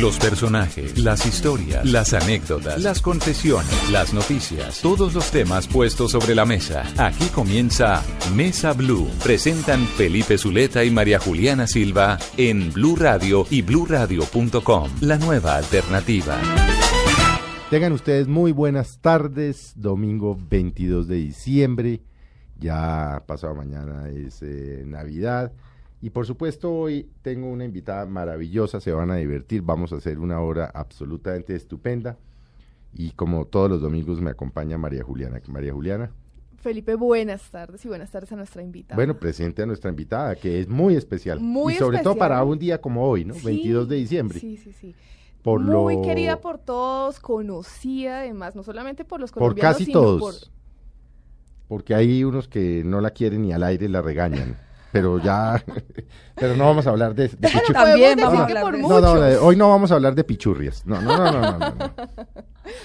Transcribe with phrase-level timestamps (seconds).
[0.00, 6.34] Los personajes, las historias, las anécdotas, las confesiones, las noticias, todos los temas puestos sobre
[6.34, 6.84] la mesa.
[6.98, 8.02] Aquí comienza
[8.34, 9.08] Mesa Blue.
[9.22, 14.90] Presentan Felipe Zuleta y María Juliana Silva en Blue Radio y bluradio.com.
[15.00, 16.36] La nueva alternativa.
[17.70, 19.72] Tengan ustedes muy buenas tardes.
[19.76, 22.02] Domingo 22 de diciembre.
[22.58, 25.52] Ya pasado mañana es eh, Navidad.
[26.02, 30.18] Y por supuesto hoy tengo una invitada maravillosa, se van a divertir, vamos a hacer
[30.18, 32.16] una hora absolutamente estupenda.
[32.94, 35.40] Y como todos los domingos me acompaña María Juliana.
[35.48, 36.10] María Juliana.
[36.58, 38.96] Felipe, buenas tardes y buenas tardes a nuestra invitada.
[38.96, 41.38] Bueno, presente a nuestra invitada, que es muy especial.
[41.40, 43.34] Muy y sobre todo para un día como hoy, ¿no?
[43.34, 44.38] Sí, 22 de diciembre.
[44.40, 44.94] Sí, sí, sí.
[45.42, 49.84] Por muy lo- querida por todos, conocida además, no solamente por los Por colombianos, casi
[49.86, 50.20] sino todos.
[50.20, 50.50] por-
[51.68, 54.56] Porque hay unos que no la quieren ni al aire la regañan.
[54.96, 55.62] Pero ya,
[56.34, 59.36] pero no vamos a hablar de, de También No, vamos no, a no, no, eh,
[59.36, 60.84] hoy no vamos a hablar de pichurrias.
[60.86, 62.26] No, no, no, no, no, no, no.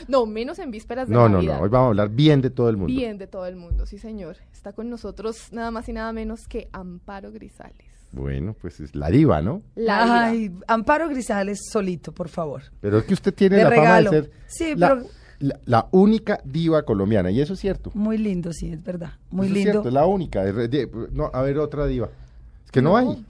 [0.08, 1.58] No, menos en vísperas de No, no, Navidad.
[1.58, 2.94] no, hoy vamos a hablar bien de todo el mundo.
[2.94, 4.38] Bien de todo el mundo, sí señor.
[4.54, 7.88] Está con nosotros nada más y nada menos que Amparo Grisales.
[8.12, 9.62] Bueno, pues es la diva, ¿no?
[9.76, 10.26] La diva.
[10.26, 12.62] Ay, Amparo Grisales solito, por favor.
[12.82, 14.10] Pero es que usted tiene De la regalo.
[14.12, 15.08] fama de ser Sí, la, pero-
[15.42, 17.92] la- la única diva colombiana, y eso es cierto.
[17.94, 19.12] Muy lindo, sí, es verdad.
[19.32, 19.72] Muy Eso es lindo.
[19.74, 20.44] cierto, es la única.
[20.44, 22.10] de- de- no, a ver, otra diva.
[22.66, 23.26] Es que no, hay.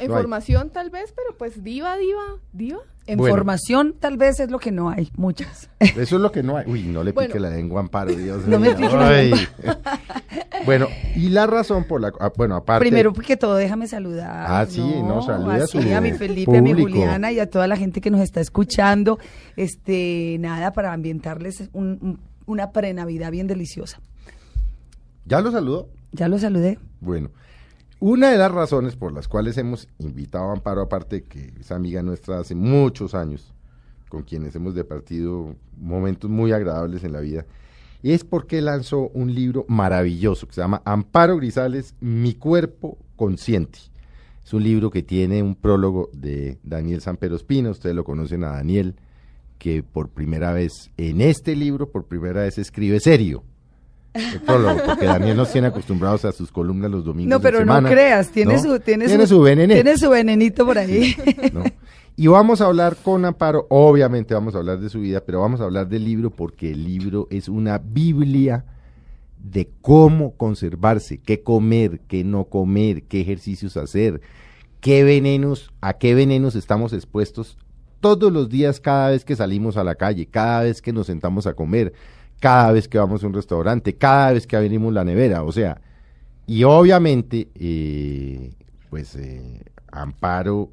[0.00, 2.78] En formación tal vez, pero pues diva, diva, diva.
[3.06, 3.34] En Bueno.
[3.34, 5.68] formación tal vez es lo que no hay, muchas.
[5.80, 6.64] Eso es lo que no hay.
[6.68, 7.48] Uy, no le pique Bueno.
[7.48, 9.80] la lengua amparo, Dios No me pique la
[10.66, 14.46] bueno, y la razón por la ah, bueno, aparte Primero que todo, déjame saludar.
[14.48, 16.72] Ah, sí, no, salude a así, su a mi Felipe, a mi.
[16.72, 19.18] Juliana y a toda la gente que nos está escuchando.
[19.56, 24.00] Este, nada, para ambientarles un- un- una pre-Navidad bien deliciosa.
[25.24, 25.88] ¿Ya lo saludó?
[26.12, 26.78] Ya lo saludé.
[27.00, 27.30] Bueno,
[28.00, 32.02] una de las razones por las cuales hemos invitado a Amparo, aparte que es amiga
[32.02, 33.52] nuestra hace muchos años,
[34.08, 37.44] con quienes hemos departido momentos muy agradables en la vida,
[38.02, 43.78] es porque lanzó un libro maravilloso que se llama Amparo Grisales, Mi Cuerpo Consciente.
[44.42, 48.52] Es un libro que tiene un prólogo de Daniel Sampero Espina, ustedes lo conocen a
[48.52, 48.96] Daniel,
[49.58, 53.44] que por primera vez en este libro, por primera vez escribe serio.
[54.12, 57.30] El prólogo, porque Daniel nos tiene acostumbrados a sus columnas los domingos.
[57.30, 58.62] No, de pero no semana, creas, tiene ¿no?
[58.62, 59.74] su, tiene, Tiene su venenito.
[59.74, 61.14] Tiene su venenito por ahí.
[61.52, 61.62] ¿no?
[62.16, 65.60] Y vamos a hablar con Amparo, obviamente vamos a hablar de su vida, pero vamos
[65.60, 68.64] a hablar del libro porque el libro es una Biblia
[69.42, 74.20] de cómo conservarse, qué comer, qué no comer, qué ejercicios hacer,
[74.80, 77.56] qué venenos, a qué venenos estamos expuestos
[78.00, 81.46] todos los días cada vez que salimos a la calle, cada vez que nos sentamos
[81.46, 81.92] a comer,
[82.40, 85.80] cada vez que vamos a un restaurante, cada vez que abrimos la nevera, o sea,
[86.46, 88.50] y obviamente, eh,
[88.88, 89.62] pues eh,
[89.92, 90.70] Amparo,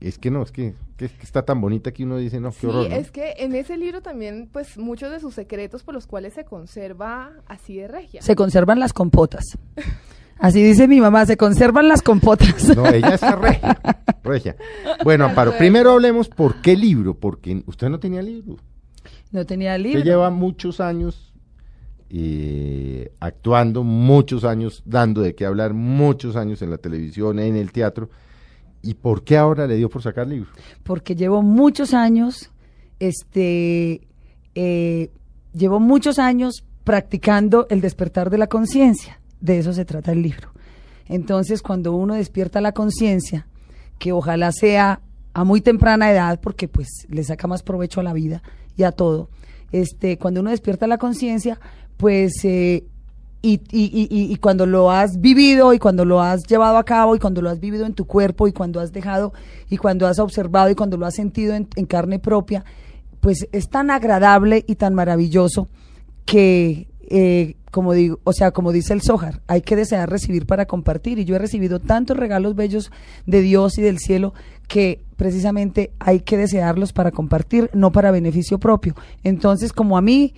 [0.00, 2.58] es que no, es que, que- que está tan bonita que uno dice, no, qué
[2.60, 2.90] Sí, horror.
[2.90, 2.94] ¿no?
[2.96, 6.44] es que en ese libro también, pues, muchos de sus secretos por los cuales se
[6.44, 8.20] conserva así de regia.
[8.22, 9.44] Se conservan las compotas.
[10.38, 12.76] Así dice mi mamá, se conservan las compotas.
[12.76, 13.78] No, ella está regia,
[14.22, 14.56] regia.
[15.04, 18.56] Bueno, Amparo, primero hablemos por qué libro, porque usted no tenía libro.
[19.34, 20.04] No tenía Usted libro.
[20.04, 21.32] lleva muchos años
[22.08, 27.72] eh, actuando, muchos años dando de qué hablar, muchos años en la televisión, en el
[27.72, 28.10] teatro.
[28.80, 30.50] ¿Y por qué ahora le dio por sacar libro?
[30.84, 32.52] porque llevo muchos años,
[33.00, 34.06] este,
[34.54, 35.10] eh,
[35.52, 39.20] llevo muchos años practicando el despertar de la conciencia.
[39.40, 40.52] De eso se trata el libro.
[41.08, 43.48] Entonces, cuando uno despierta la conciencia,
[43.98, 45.00] que ojalá sea
[45.32, 48.40] a muy temprana edad, porque pues le saca más provecho a la vida
[48.76, 49.28] y a todo,
[49.72, 51.58] este, cuando uno despierta la conciencia,
[51.96, 52.84] pues eh,
[53.42, 57.14] y, y, y, y- cuando lo has vivido y cuando lo has llevado a cabo
[57.14, 59.32] y cuando lo has vivido en tu cuerpo y cuando has dejado
[59.68, 62.64] y cuando has observado y cuando lo has sentido en, en carne propia,
[63.20, 65.68] pues es tan agradable y tan maravilloso
[66.24, 70.66] que, eh, como digo, o sea, como dice el Zohar, hay que desear recibir para
[70.66, 71.18] compartir.
[71.18, 72.92] Y yo he recibido tantos regalos bellos
[73.26, 74.32] de Dios y del cielo
[74.68, 78.94] que precisamente hay que desearlos para compartir, no para beneficio propio.
[79.22, 80.34] Entonces, como a mí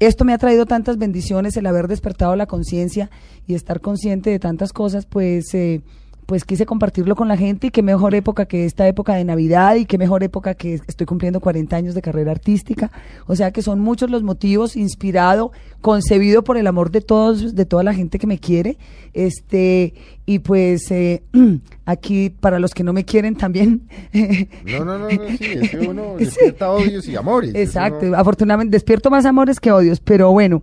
[0.00, 3.10] esto me ha traído tantas bendiciones, el haber despertado la conciencia
[3.46, 5.82] y estar consciente de tantas cosas, pues, eh,
[6.26, 9.76] pues quise compartirlo con la gente y qué mejor época que esta época de Navidad
[9.76, 12.90] y qué mejor época que estoy cumpliendo 40 años de carrera artística.
[13.26, 17.66] O sea que son muchos los motivos, inspirado, concebido por el amor de todos, de
[17.66, 18.78] toda la gente que me quiere.
[19.12, 19.94] Este,
[20.26, 21.22] y pues eh,
[21.84, 23.82] aquí para los que no me quieren también.
[24.64, 27.54] No, no, no, no sí, es que uno despierta odios y amores.
[27.54, 30.62] Exacto, afortunadamente despierto más amores que odios, pero bueno,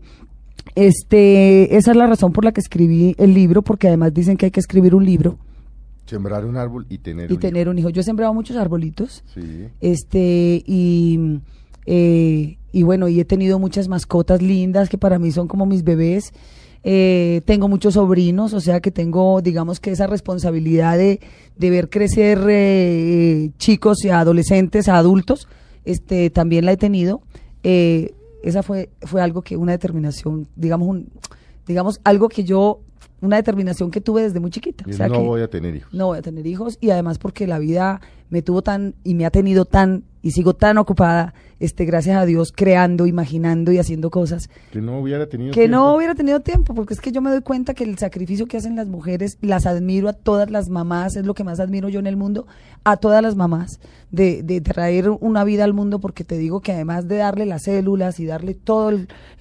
[0.75, 4.47] este, esa es la razón por la que escribí el libro, porque además dicen que
[4.47, 5.37] hay que escribir un libro.
[6.11, 7.71] Sembrar un árbol y tener y un tener hijo.
[7.71, 7.89] un hijo.
[7.89, 9.23] Yo he sembrado muchos arbolitos.
[9.33, 9.69] Sí.
[9.79, 11.39] Este, y,
[11.85, 15.83] eh, y bueno, y he tenido muchas mascotas lindas que para mí son como mis
[15.85, 16.33] bebés.
[16.83, 21.21] Eh, tengo muchos sobrinos, o sea que tengo, digamos que esa responsabilidad de,
[21.55, 25.47] de ver crecer eh, chicos y adolescentes a adultos,
[25.85, 27.21] este, también la he tenido.
[27.63, 31.09] Eh, esa fue, fue algo que, una determinación, digamos, un,
[31.67, 32.79] digamos, algo que yo,
[33.21, 34.83] una determinación que tuve desde muy chiquita.
[34.87, 35.93] Y O sea no que voy a tener hijos.
[35.93, 39.25] no voy a tener hijos y además porque la vida me tuvo tan y me
[39.25, 44.11] ha tenido tan y sigo tan ocupada, este, gracias a Dios, creando, imaginando y haciendo
[44.11, 45.95] cosas Que no hubiera tenido que no tiempo.
[45.95, 48.75] hubiera tenido tiempo, porque es que yo me doy cuenta que el sacrificio que hacen
[48.75, 52.05] las mujeres, las admiro a todas las mamás, es lo que más admiro yo en
[52.07, 52.45] el mundo,
[52.83, 53.79] a todas las mamás,
[54.11, 57.63] de, de traer una vida al mundo, porque te digo que además de darle las
[57.63, 58.93] células y darle toda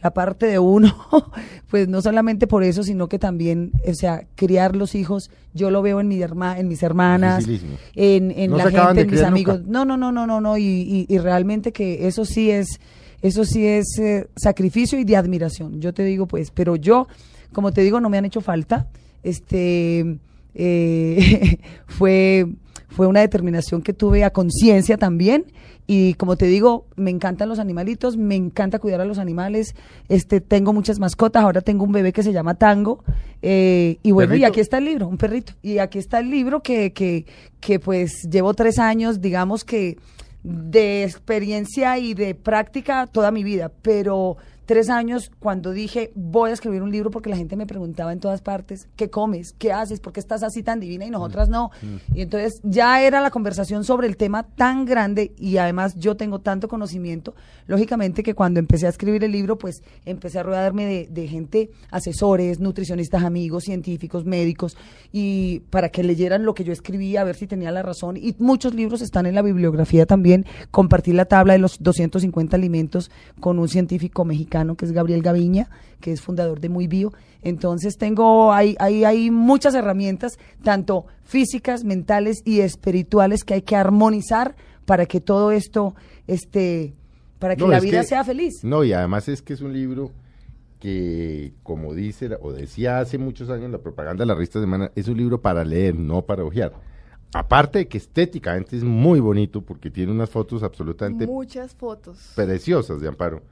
[0.02, 0.94] la parte de uno,
[1.70, 5.82] pues no solamente por eso, sino que también, o sea, criar los hijos, yo lo
[5.82, 7.46] veo en, mi herma, en mis hermanas,
[7.94, 9.60] en, en No la gente, en mis amigos.
[9.60, 9.72] nunca.
[9.72, 12.80] No, no, no, no, no, no, y, y, y realmente que eso sí es,
[13.22, 15.80] eso sí es eh, sacrificio y de admiración.
[15.80, 17.08] Yo te digo, pues, pero yo,
[17.52, 18.88] como te digo, no me han hecho falta.
[19.22, 20.18] Este,
[20.54, 22.46] eh, fue,
[22.90, 25.46] fue una determinación que tuve a conciencia también.
[25.86, 29.74] Y como te digo, me encantan los animalitos, me encanta cuidar a los animales.
[30.08, 31.42] Este, tengo muchas mascotas.
[31.42, 33.02] Ahora tengo un bebé que se llama Tango.
[33.42, 35.54] eh, y bueno, y aquí está el libro, un perrito.
[35.62, 37.26] Y aquí está el libro que, que,
[37.58, 39.96] que pues llevo tres años, digamos que
[40.42, 44.36] de experiencia y de práctica toda mi vida, pero
[44.70, 48.20] tres años cuando dije voy a escribir un libro porque la gente me preguntaba en
[48.20, 49.52] todas partes, ¿qué comes?
[49.58, 49.98] ¿Qué haces?
[49.98, 51.72] ¿Por qué estás así tan divina y nosotras no?
[52.14, 56.38] Y entonces ya era la conversación sobre el tema tan grande y además yo tengo
[56.38, 57.34] tanto conocimiento,
[57.66, 61.72] lógicamente que cuando empecé a escribir el libro pues empecé a rodearme de, de gente,
[61.90, 64.76] asesores, nutricionistas amigos, científicos, médicos
[65.10, 68.36] y para que leyeran lo que yo escribía, a ver si tenía la razón y
[68.38, 73.58] muchos libros están en la bibliografía también, compartí la tabla de los 250 alimentos con
[73.58, 75.68] un científico mexicano que es Gabriel Gaviña,
[76.00, 77.12] que es fundador de Muy Bio.
[77.42, 83.76] Entonces tengo, hay, hay, hay muchas herramientas, tanto físicas, mentales y espirituales que hay que
[83.76, 84.54] armonizar
[84.84, 85.94] para que todo esto,
[86.26, 86.94] este,
[87.38, 88.62] para que No, la vida que- sea feliz.
[88.62, 90.10] No, y además es que es un libro
[90.78, 95.08] que, como dice o decía hace muchos años la propaganda de la revista Semana, es
[95.08, 96.72] un libro para leer, no para hojear.
[97.32, 102.32] Aparte de que estéticamente es muy bonito porque tiene unas fotos absolutamente Muchas fotos.
[102.34, 103.42] preciosas de Amparo.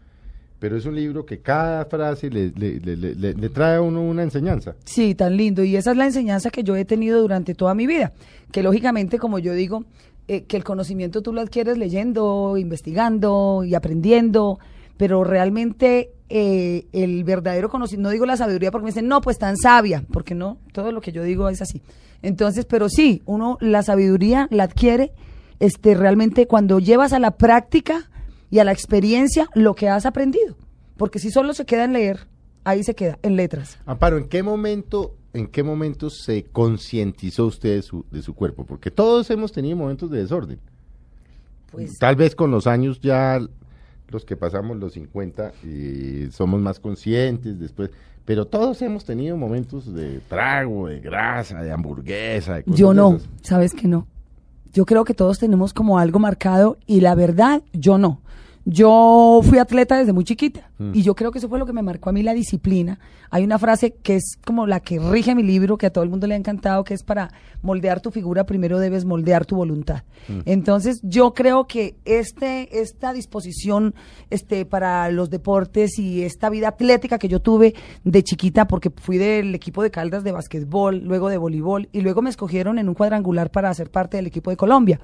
[0.59, 4.23] Pero es un libro que cada frase le, le- le- le- trae a uno una
[4.25, 4.75] enseñanza.
[4.85, 5.63] Sí, tan lindo.
[5.63, 8.13] Y esa es la enseñanza que yo he tenido durante toda mi vida.
[8.51, 9.85] Que lógicamente, como yo digo,
[10.27, 14.59] eh, que el conocimiento tú lo adquieres leyendo, investigando y aprendiendo,
[14.97, 19.39] pero realmente eh, el verdadero conocimiento, no digo la sabiduría porque me dicen, no, pues
[19.39, 21.83] tan sabia, porque no, todo lo que yo digo es así.
[22.21, 25.13] Entonces, pero sí, uno la sabiduría la adquiere
[25.61, 28.11] este, realmente cuando llevas a la práctica
[28.51, 30.57] y a la experiencia lo que has aprendido.
[30.97, 32.27] Porque si solo se queda en leer,
[32.65, 33.79] ahí se queda, en letras.
[33.87, 38.65] Amparo, ¿en qué momento, en qué momento se concientizó usted de su, de su cuerpo?
[38.65, 40.59] Porque todos hemos tenido momentos de desorden.
[41.71, 43.39] Pues Tal vez con los años ya
[44.09, 47.91] los que pasamos los 50 y somos más conscientes después,
[48.25, 52.95] pero todos hemos tenido momentos de trago, de grasa, de hamburguesa, de cosas Yo de
[52.97, 53.29] no, esas.
[53.43, 54.07] sabes que no.
[54.73, 58.21] Yo creo que todos tenemos como algo marcado y la verdad, yo no.
[58.71, 60.93] Yo fui atleta desde muy chiquita Mm.
[60.95, 63.01] y yo creo que eso fue lo que me marcó a mí la disciplina.
[63.31, 66.11] Hay una frase que es como la que rige mi libro, que a todo el
[66.11, 67.33] mundo le ha encantado, que es para
[67.63, 70.05] moldear tu figura primero debes moldear tu voluntad.
[70.45, 73.95] Entonces yo creo que este, esta disposición
[74.31, 79.19] este, para los deportes y esta vida atlética que yo tuve de chiquita, porque fui
[79.19, 82.95] del equipo de Caldas de básquetbol, luego de voleibol y luego me escogieron en un
[82.95, 85.01] cuadrangular para ser parte del equipo de Colombia.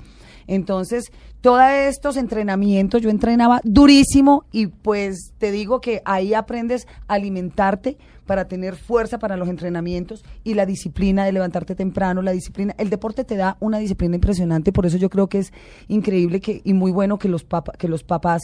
[0.47, 1.11] Entonces,
[1.41, 7.99] todos estos entrenamientos, yo entrenaba durísimo y pues te digo que ahí aprendes a alimentarte
[8.27, 12.89] para tener fuerza para los entrenamientos y la disciplina de levantarte temprano, la disciplina, el
[12.89, 15.53] deporte te da una disciplina impresionante, por eso yo creo que es
[15.89, 18.41] increíble que y muy bueno que los papa- que los papás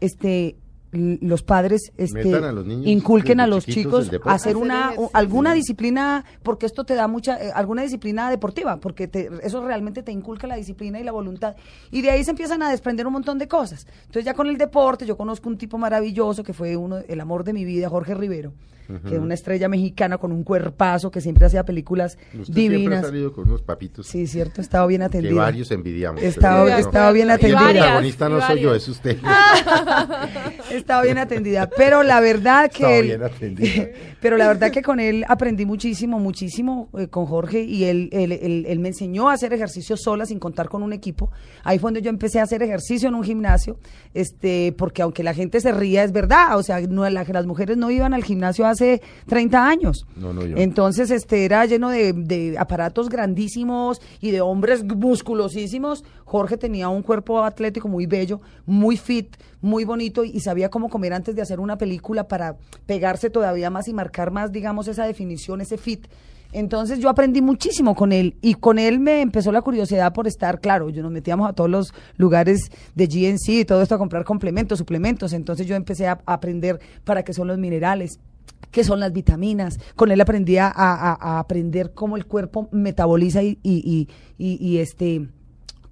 [0.00, 0.56] este
[0.94, 5.52] los padres este, Metan a los niños inculquen a los chicos a hacer una alguna
[5.54, 10.12] disciplina porque esto te da mucha eh, alguna disciplina deportiva porque te- eso realmente te
[10.12, 11.56] inculca la disciplina y la voluntad.
[11.90, 13.86] Y de ahí se empiezan a desprender un montón de cosas.
[14.02, 17.44] Entonces ya con el deporte yo conozco un tipo maravilloso que fue uno el amor
[17.44, 18.52] de mi vida Jorge Rivero
[19.08, 22.68] que es una estrella mexicana con un cuerpazo que siempre hacía películas Usted siempre ha
[22.68, 26.22] divinas salido con unos papitos sí cierto estaba bien que atendida varios envidiamos.
[26.22, 27.70] Estaba- estaba bien Y el atendida.
[27.70, 29.16] protagonista no soy yo, es usted.
[30.70, 33.84] Estaba bien atendida, pero la verdad que Estaba él- bien atendida.
[34.20, 38.32] pero la verdad que con él aprendí muchísimo, muchísimo eh, con Jorge y él, él,
[38.32, 41.30] él- él me enseñó a hacer ejercicio sola sin contar con un equipo.
[41.62, 43.78] Ahí fue donde yo empecé a hacer ejercicio en un gimnasio,
[44.14, 47.76] este, porque aunque la gente se ría es verdad, o sea, no, la- las mujeres
[47.76, 50.06] no iban al gimnasio hace 30 años.
[50.16, 50.56] No, no, yo.
[50.56, 56.04] Entonces, este era lleno de, de aparatos grandísimos y de hombres musculosísimos.
[56.24, 61.14] Jorge tenía un cuerpo atlético muy bello, muy fit, muy bonito y sabía cómo comer
[61.14, 65.60] antes de hacer una película para pegarse todavía más y marcar más, digamos, esa definición,
[65.60, 66.06] ese fit.
[66.52, 70.60] Entonces yo aprendí muchísimo con él y con él me empezó la curiosidad por estar,
[70.60, 74.24] claro, yo nos metíamos a todos los lugares de GNC y todo esto a comprar
[74.24, 78.20] complementos, suplementos, entonces yo empecé a, a aprender para qué son los minerales,
[78.70, 79.78] qué son las vitaminas.
[79.94, 84.08] Con él aprendí a, a- aprender cómo el cuerpo metaboliza y, y-
[84.38, 85.28] y- y- este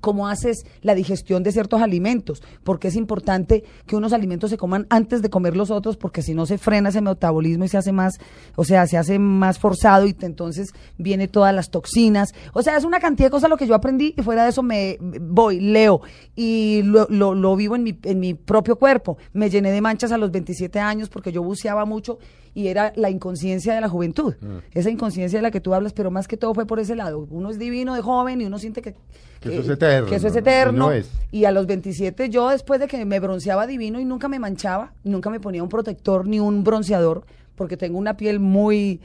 [0.00, 4.84] cómo haces la digestión de ciertos alimentos, porque es importante que unos alimentos se coman
[4.90, 7.92] antes de comer los otros, porque si no se frena ese metabolismo y se hace
[7.92, 8.18] más,
[8.56, 12.34] o sea, se hace más forzado y entonces viene todas las toxinas.
[12.52, 14.64] O sea, es una cantidad de cosas lo que yo aprendí y fuera de eso
[14.64, 16.00] me voy, leo
[16.34, 19.18] y lo, lo- lo vivo en mi, en mi propio cuerpo.
[19.32, 22.18] Me llené de manchas a los 27 años porque yo buceaba mucho
[22.54, 24.34] y era la inconsciencia de la juventud.
[24.74, 27.26] Esa inconsciencia de la que tú hablas, pero más que todo fue por ese lado.
[27.30, 28.94] Uno es divino de joven y uno siente que...
[29.40, 30.38] Que eso es eterno, Que eso es ¿no?
[30.38, 30.72] eterno.
[30.72, 31.10] Y no es.
[31.32, 34.92] Y a los 27 yo después de que me bronceaba divino y nunca me manchaba,
[35.02, 37.24] nunca me ponía un protector ni un bronceador,
[37.56, 39.00] porque tengo una piel muy,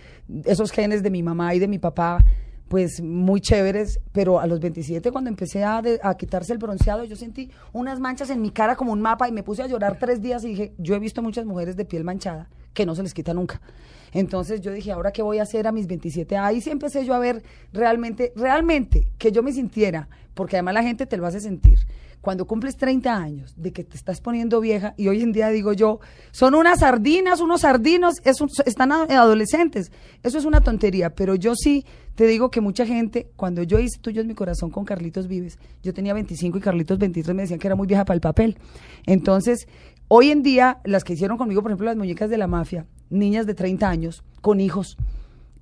[0.45, 2.23] esos genes de mi mamá y de mi papá,
[2.67, 7.03] pues muy chéveres, pero a los 27 cuando empecé a, de- a quitarse el bronceado,
[7.05, 9.97] yo sentí unas manchas en mi cara como un mapa y me puse a llorar
[9.99, 13.01] tres días y dije, yo he visto muchas mujeres de piel manchada que no se
[13.01, 13.59] les quita nunca.
[14.13, 16.37] Entonces yo dije, ¿ahora qué voy a hacer a mis 27?
[16.37, 17.41] Ahí sí empecé yo a ver
[17.73, 21.79] realmente, realmente que yo me sintiera, porque además la gente te lo hace sentir.
[22.21, 25.73] Cuando cumples 30 años, de que te estás poniendo vieja, y hoy en día digo
[25.73, 25.99] yo,
[26.31, 29.91] son unas sardinas, unos sardinos, es están adolescentes.
[30.21, 31.83] Eso es una tontería, pero yo sí
[32.15, 35.57] te digo que mucha gente, cuando yo hice Tuyo es mi corazón con Carlitos Vives,
[35.81, 38.57] yo tenía 25 y Carlitos 23 me decían que era muy vieja para el papel.
[39.05, 39.67] Entonces,
[40.07, 43.45] hoy en día, las que hicieron conmigo, por ejemplo, las muñecas de la mafia, niñas
[43.45, 44.97] de 30 años, con hijos,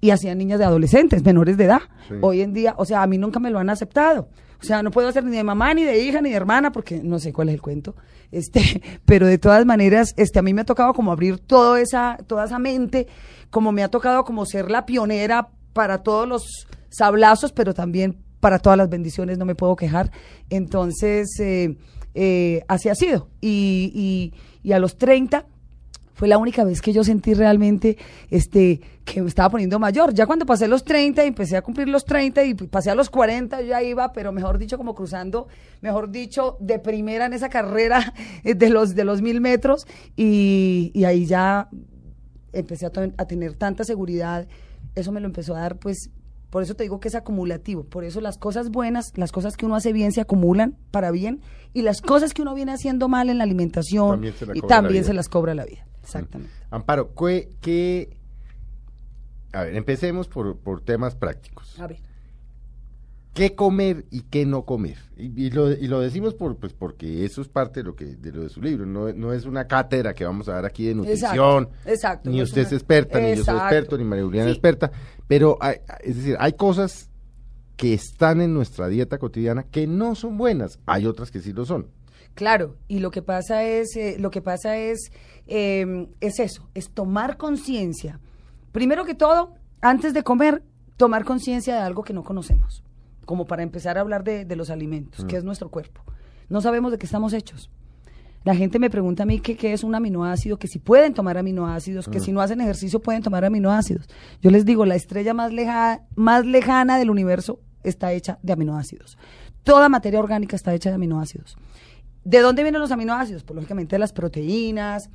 [0.01, 1.81] y hacían niñas de adolescentes, menores de edad.
[2.07, 2.15] Sí.
[2.21, 4.29] Hoy en día, o sea, a mí nunca me lo han aceptado.
[4.61, 7.01] O sea, no puedo hacer ni de mamá, ni de hija, ni de hermana, porque
[7.03, 7.95] no sé cuál es el cuento.
[8.31, 12.17] Este, pero de todas maneras, este, a mí me ha tocado como abrir toda esa,
[12.27, 13.07] toda esa mente,
[13.49, 18.59] como me ha tocado como ser la pionera para todos los sablazos, pero también para
[18.59, 20.11] todas las bendiciones, no me puedo quejar.
[20.49, 21.77] Entonces, eh,
[22.15, 23.29] eh, así ha sido.
[23.41, 24.31] Y,
[24.63, 25.45] y, a los 30
[26.13, 27.97] fue la única vez que yo sentí realmente
[28.31, 30.13] este que me estaba poniendo mayor.
[30.13, 33.09] Ya cuando pasé los 30 y empecé a cumplir los 30 y pasé a los
[33.09, 35.47] 40, yo ya iba, pero mejor dicho, como cruzando,
[35.81, 39.85] mejor dicho, de primera en esa carrera de los, de los mil metros.
[40.15, 41.69] Y, y ahí ya
[42.53, 44.47] empecé a tener tanta seguridad.
[44.95, 46.09] Eso me lo empezó a dar, pues,
[46.49, 47.83] por eso te digo que es acumulativo.
[47.83, 51.41] Por eso las cosas buenas, las cosas que uno hace bien se acumulan para bien
[51.73, 54.61] y las cosas que uno viene haciendo mal en la alimentación También se la y
[54.61, 55.85] la también se las cobra la vida.
[56.03, 56.53] Exactamente.
[56.69, 58.17] Amparo, ¿qué, qué-
[59.53, 61.79] A ver, empecemos por, por temas prácticos.
[61.79, 61.99] A ver.
[63.35, 64.97] ¿Qué comer y qué no comer?
[65.17, 68.05] Y, y lo, y lo decimos por, pues porque eso es parte de lo, que,
[68.15, 68.85] de lo de su libro.
[68.85, 71.65] No, no es una cátedra que vamos a dar aquí de nutrición.
[71.65, 74.49] Exacto, exacto, Ni es usted una- es experta, ni yo soy experto, ni María Juliana
[74.49, 74.89] es experta.
[75.27, 77.09] Pero, hay- es decir, hay cosas
[77.75, 80.79] que están en nuestra dieta cotidiana que no son buenas.
[80.85, 81.87] Hay otras que sí lo son.
[82.35, 85.11] Claro, y lo que pasa es, eh, lo que pasa es,
[85.47, 88.21] eh, es eso, es tomar conciencia.
[88.71, 90.63] Primero que todo, antes de comer,
[90.95, 92.81] tomar conciencia de algo que no conocemos,
[93.25, 96.03] como para empezar a hablar de, de los alimentos, que es nuestro cuerpo.
[96.49, 97.69] No sabemos de qué estamos hechos.
[98.43, 102.07] La gente me pregunta a mí qué es un aminoácido, que si pueden tomar aminoácidos,
[102.07, 104.05] que si no hacen ejercicio pueden tomar aminoácidos.
[104.41, 109.17] Yo les digo, la estrella más, leja- más lejana del universo está hecha de aminoácidos.
[109.63, 111.57] Toda materia orgánica está hecha de aminoácidos.
[112.23, 113.43] ¿De dónde vienen los aminoácidos?
[113.43, 115.09] Pues lógicamente de las proteínas,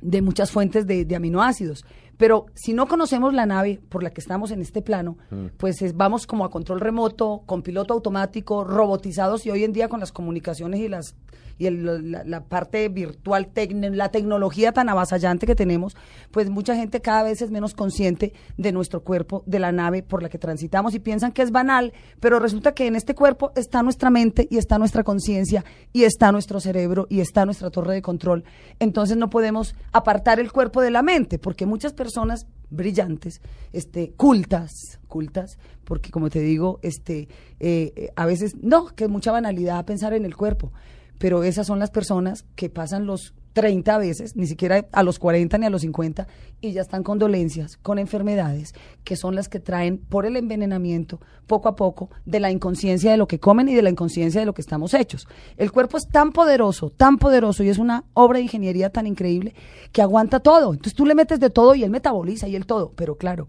[0.00, 1.84] de muchas fuentes de, de aminoácidos.
[2.16, 5.16] Pero si no conocemos la nave por la que estamos en este plano,
[5.56, 9.88] pues es- vamos como a control remoto, con piloto automático, robotizados y hoy en día
[9.88, 11.14] con las comunicaciones y las
[11.58, 13.48] y el- la, parte virtual,
[13.92, 15.96] la tecnología tan avasallante que tenemos,
[16.30, 20.22] pues mucha gente cada vez es menos consciente de nuestro cuerpo, de la nave por
[20.22, 23.82] la que transitamos y piensan que es banal, pero resulta que en este cuerpo está
[23.82, 28.02] nuestra mente y está nuestra conciencia y está nuestro cerebro y está nuestra torre de
[28.02, 28.44] control.
[28.80, 33.40] Entonces no podemos apartar el cuerpo de la mente, porque muchas personas brillantes,
[33.72, 34.70] este, cultas,
[35.06, 37.28] cultas, porque como te digo, este,
[37.60, 40.72] eh, eh, a veces, no, que mucha banalidad pensar en el cuerpo,
[41.18, 45.56] pero esas son las personas que pasan los 30 veces, ni siquiera a los 40
[45.58, 46.26] ni a los 50,
[46.60, 51.20] y ya están con dolencias, con enfermedades, que son las que traen por el envenenamiento,
[51.46, 54.46] poco a poco, de la inconsciencia de lo que comen y de la inconsciencia de
[54.46, 55.28] lo que estamos hechos.
[55.56, 59.54] El cuerpo es tan poderoso, tan poderoso, y es una obra de ingeniería tan increíble,
[59.92, 60.72] que aguanta todo.
[60.72, 63.46] Entonces tú le metes de todo y él metaboliza y él todo, pero claro.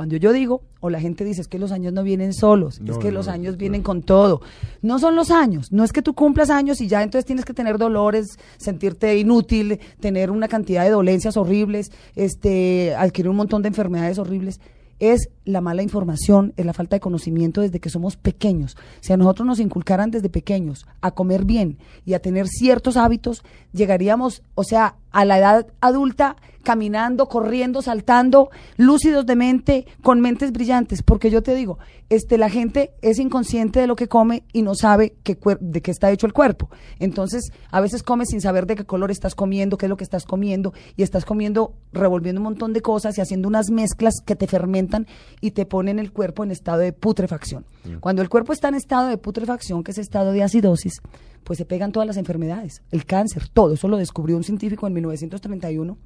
[0.00, 2.96] Cuando yo digo, o la gente dice, es que los años no vienen solos, es
[2.96, 4.40] que no, los no, años vienen con todo.
[4.80, 7.52] No son los años, no es que tú cumplas años y ya entonces tienes que
[7.52, 13.68] tener dolores, sentirte inútil, tener una cantidad de dolencias horribles, este, adquirir un montón de
[13.68, 14.58] enfermedades horribles.
[15.00, 18.78] Es la mala información, es la falta de conocimiento desde que somos pequeños.
[19.00, 21.76] Si a nosotros nos inculcaran desde pequeños a comer bien
[22.06, 28.50] y a tener ciertos hábitos, llegaríamos, o sea, a la edad adulta caminando, corriendo, saltando,
[28.76, 33.80] lúcidos de mente, con mentes brillantes, porque yo te digo, este la gente es inconsciente
[33.80, 36.68] de lo que come y no sabe qué de qué está hecho el cuerpo.
[36.98, 40.04] Entonces, a veces comes sin saber de qué color estás comiendo, qué es lo que
[40.04, 44.36] estás comiendo y estás comiendo revolviendo un montón de cosas y haciendo unas mezclas que
[44.36, 45.06] te fermentan
[45.40, 47.64] y te ponen el cuerpo en estado de putrefacción.
[48.00, 51.00] Cuando el cuerpo está en estado de putrefacción, que es estado de acidosis,
[51.44, 53.74] pues se pegan todas las enfermedades, el cáncer, todo.
[53.74, 55.96] Eso lo descubrió un científico en 1931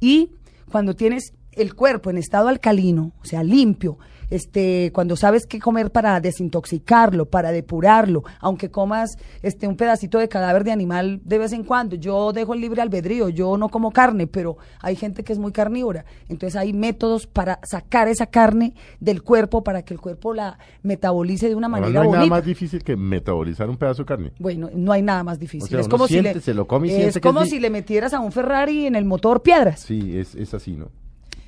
[0.00, 0.32] y
[0.70, 3.98] cuando tienes el cuerpo en estado alcalino, o sea, limpio,
[4.30, 10.28] este, cuando sabes qué comer para desintoxicarlo, para depurarlo, aunque comas este un pedacito de
[10.28, 13.90] cadáver de animal de vez en cuando, yo dejo el libre albedrío, yo no como
[13.90, 18.74] carne, pero hay gente que es muy carnívora, entonces hay métodos para sacar esa carne
[19.00, 22.26] del cuerpo para que el cuerpo la metabolice de una Ahora manera no hay nada
[22.26, 24.32] más difícil que metabolizar un pedazo de carne.
[24.38, 25.64] Bueno, no hay nada más difícil.
[25.64, 27.46] O sea, es como si le, se lo come y es siente que como es
[27.50, 29.80] di- si le metieras a un Ferrari en el motor piedras.
[29.80, 30.88] Sí, es, es así, ¿no?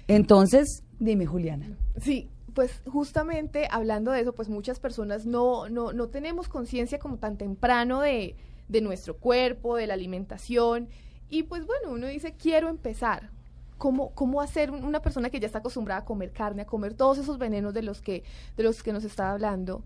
[0.08, 1.66] Entonces, dime, Juliana.
[2.00, 7.18] Sí, pues justamente hablando de eso, pues muchas personas no, no, no tenemos conciencia como
[7.18, 8.36] tan temprano de,
[8.68, 10.88] de nuestro cuerpo, de la alimentación.
[11.28, 13.30] Y pues bueno, uno dice, quiero empezar.
[13.78, 16.94] ¿Cómo, ¿Cómo hacer un- una persona que ya está acostumbrada a comer carne, a comer
[16.94, 18.22] todos esos venenos de los que,
[18.56, 19.82] de los que nos está hablando?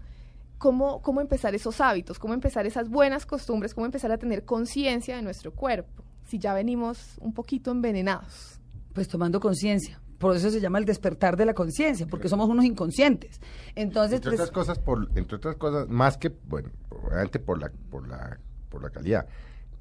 [0.59, 2.18] ¿Cómo, ¿Cómo empezar esos hábitos?
[2.18, 3.74] ¿Cómo empezar esas buenas costumbres?
[3.74, 6.02] ¿Cómo empezar a tener conciencia de nuestro cuerpo?
[6.26, 8.61] Si ya venimos un poquito envenenados.
[8.92, 10.00] Pues tomando conciencia.
[10.18, 13.40] Por eso se llama el despertar de la conciencia, porque somos unos inconscientes.
[13.74, 17.70] Entonces, entre pues, otras cosas, por, entre otras cosas, más que, bueno, obviamente por la,
[17.90, 18.38] por la,
[18.70, 19.26] por la calidad,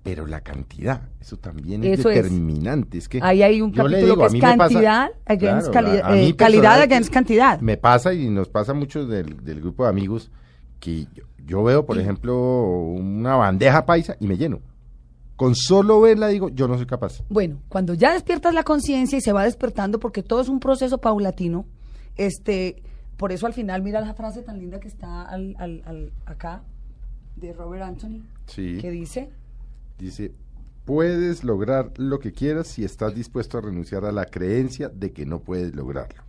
[0.04, 2.98] pero la cantidad, eso también es Eso determinante.
[2.98, 5.88] Es que ahí hay un capítulo digo, que a es me pasa- cantidad against Claro,
[5.88, 7.60] cali- a- a eh, calidad against cantidad.
[7.62, 10.30] Me pasa y nos pasa mucho del, del grupo de amigos
[10.80, 14.60] que yo, yo veo, por ejemplo, una bandeja paisa y me lleno.
[15.36, 17.22] Con solo verla digo, yo no soy capaz.
[17.30, 20.98] Bueno, cuando ya despiertas la conciencia y se va despertando, porque todo es un proceso
[21.00, 21.66] paulatino,
[22.16, 22.82] este,
[23.18, 26.64] por eso al final, mira la frase tan linda que está al, al- al- acá
[27.36, 28.78] de Robert Anthony, Sí.
[28.80, 29.30] que dice,
[29.98, 30.34] Dice,
[30.84, 35.26] puedes lograr lo que quieras si estás dispuesto a renunciar a la creencia de que
[35.26, 36.22] no puedes lograrlo.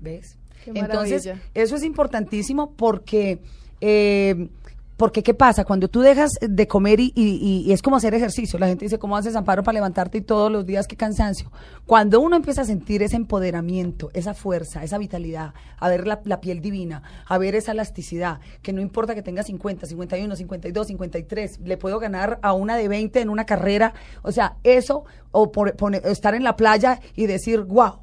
[0.00, 0.36] ¿ves?
[0.64, 1.46] Qué Entonces, maravilla.
[1.54, 3.40] eso es importantísimo porque,
[3.80, 4.48] eh,
[4.96, 5.64] porque ¿qué pasa?
[5.64, 8.98] Cuando tú dejas de comer y, y- y es como hacer ejercicio, la gente dice,
[8.98, 11.50] ¿cómo haces amparo para levantarte y todos los días qué cansancio?
[11.84, 16.60] Cuando uno empieza a sentir ese empoderamiento, esa fuerza, esa vitalidad, a ver la, piel
[16.60, 21.76] divina, a ver esa elasticidad, que no importa que tenga 50, 51, 52, 53, le
[21.76, 26.02] puedo ganar a una de 20 en una carrera, o sea, eso, o por- pone-
[26.04, 27.94] estar en la playa y decir, wow,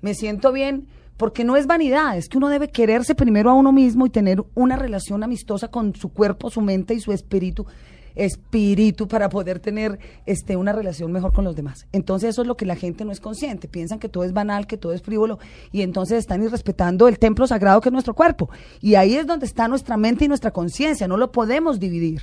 [0.00, 0.86] me siento bien,
[1.18, 4.42] porque no es vanidad, es que uno debe quererse primero a uno mismo y tener
[4.54, 7.66] una relación amistosa con su cuerpo, su mente y su espíritu,
[8.14, 11.86] espíritu para poder tener este una relación mejor con los demás.
[11.92, 14.66] Entonces eso es lo que la gente no es consciente, piensan que todo es banal,
[14.66, 15.38] que todo es frívolo
[15.72, 18.48] y entonces están irrespetando el templo sagrado que es nuestro cuerpo.
[18.80, 22.22] Y ahí es donde está nuestra mente y nuestra conciencia, no lo podemos dividir.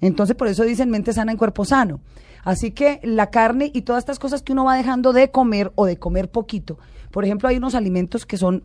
[0.00, 2.00] Entonces, por eso dicen mente sana en cuerpo sano.
[2.44, 5.86] Así que la carne y todas estas cosas que uno va dejando de comer o
[5.86, 6.78] de comer poquito.
[7.10, 8.64] Por ejemplo, hay unos alimentos que son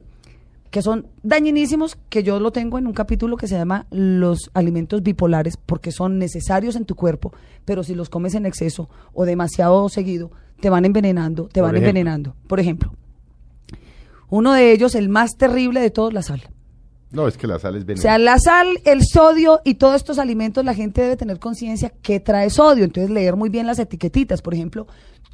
[0.71, 5.03] que son dañinísimos, que yo lo tengo en un capítulo que se llama los alimentos
[5.03, 7.31] bipolares, porque son necesarios en tu cuerpo,
[7.63, 11.75] pero si los comes en exceso o demasiado seguido, te van envenenando, te Por van
[11.75, 11.89] ejemplo.
[11.89, 12.35] envenenando.
[12.47, 12.91] Por ejemplo,
[14.29, 16.43] uno de ellos, el más terrible de todos, la sal.
[17.15, 18.01] No, es que la sal es O veneno.
[18.01, 22.19] sea, la sal, el sodio y todos estos alimentos, la gente debe tener conciencia que
[22.19, 22.83] trae sodio.
[22.83, 24.41] Entonces, leer muy bien las etiquetitas.
[24.41, 24.85] Por ejemplo,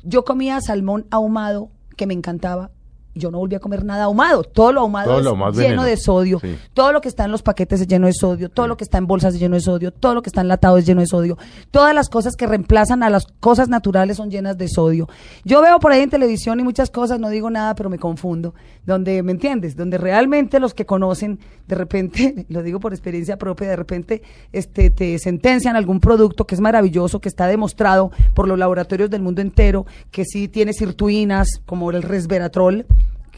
[0.04, 2.72] yo comía salmón ahumado, que me encantaba.
[3.14, 4.44] Yo no volví a comer nada ahumado.
[4.44, 5.84] Todo lo ahumado Todo es lo lleno veneno.
[5.84, 6.40] de sodio.
[6.40, 6.58] Sí.
[6.74, 8.50] Todo lo que está en los paquetes es lleno de sodio.
[8.50, 9.92] Todo lo que está en bolsas es lleno de sodio.
[9.92, 11.38] Todo lo que está enlatado es lleno de sodio.
[11.72, 15.10] Todas las cosas que reemplazan a las cosas naturales son llenas de sodio.
[15.44, 18.54] Yo veo por ahí en televisión y muchas cosas, no digo nada, pero me confundo.
[18.86, 19.76] Donde, ¿me entiendes?
[19.76, 24.22] Donde realmente los que conocen, de repente, lo digo por experiencia propia, de repente
[24.54, 29.22] este, te sentencian algún producto que es maravilloso, que está demostrado por los laboratorios del
[29.22, 32.86] mundo entero, que sí tiene sirtuinas, como el resveratrol,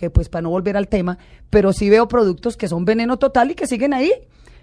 [0.09, 1.17] pues para no volver al tema,
[1.49, 4.11] pero sí veo productos que son veneno total y que siguen ahí.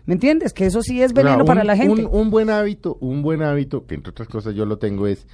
[0.07, 0.53] ¿Me entiendes?
[0.53, 2.07] Que eso sí es veneno para la gente.
[2.07, 5.27] Un, un buen hábito, un buen hábito, que entre otras cosas yo lo tengo es,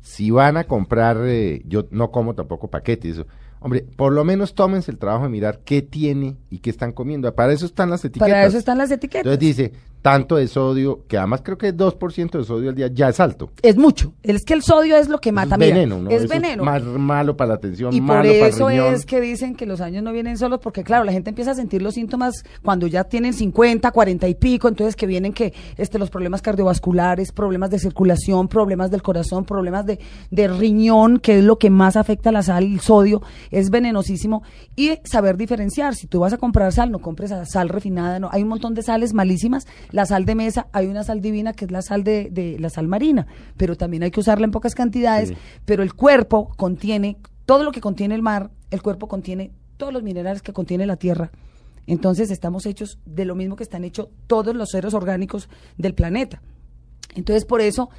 [0.00, 3.26] si van a comprar, eh, yo no como tampoco paquetes, eso.
[3.60, 7.34] Hombre, por lo menos tómense el trabajo de mirar qué tiene y qué están comiendo.
[7.34, 8.28] Para eso están las etiquetas.
[8.28, 9.20] para eso están las etiquetas.
[9.20, 9.72] Entonces dice,
[10.04, 13.50] tanto de sodio, que además creo que 2% de sodio al día ya es alto.
[13.62, 14.12] es mucho.
[14.22, 15.54] Es que el sodio es lo que Eso mata.
[15.54, 16.10] es veneno, ¿no?
[16.10, 16.62] Es Eso veneno.
[16.62, 18.94] más malo para la atención, Y por malo para eso el riñón.
[18.94, 21.54] es que dicen que los años no vienen solos, porque claro, la gente empieza a
[21.54, 25.98] sentir los síntomas cuando ya tienen 50, 40 y pico, entonces que vienen que este,
[25.98, 29.98] los problemas cardiovasculares, problemas de circulación, problemas del corazón, problemas de,
[30.30, 34.42] de riñón, que es lo que más afecta a la sal, el sodio, es venenosísimo,
[34.76, 35.94] y saber diferenciar.
[35.94, 38.28] Si tú vas a comprar sal, no compres sal refinada, no.
[38.32, 41.66] Hay un montón de sales malísimas, la sal de mesa, hay una sal divina que
[41.66, 44.74] es la sal de, de la sal marina, pero también hay que usarla en pocas
[44.74, 45.36] cantidades, Sí.
[45.64, 50.02] pero el cuerpo contiene todo lo que contiene el mar, el cuerpo contiene todos los
[50.02, 51.30] minerales que contiene la tierra.
[51.86, 56.42] Entonces estamos hechos de lo mismo que están hechos todos los seres orgánicos del planeta.
[57.14, 57.90] Entonces, por eso,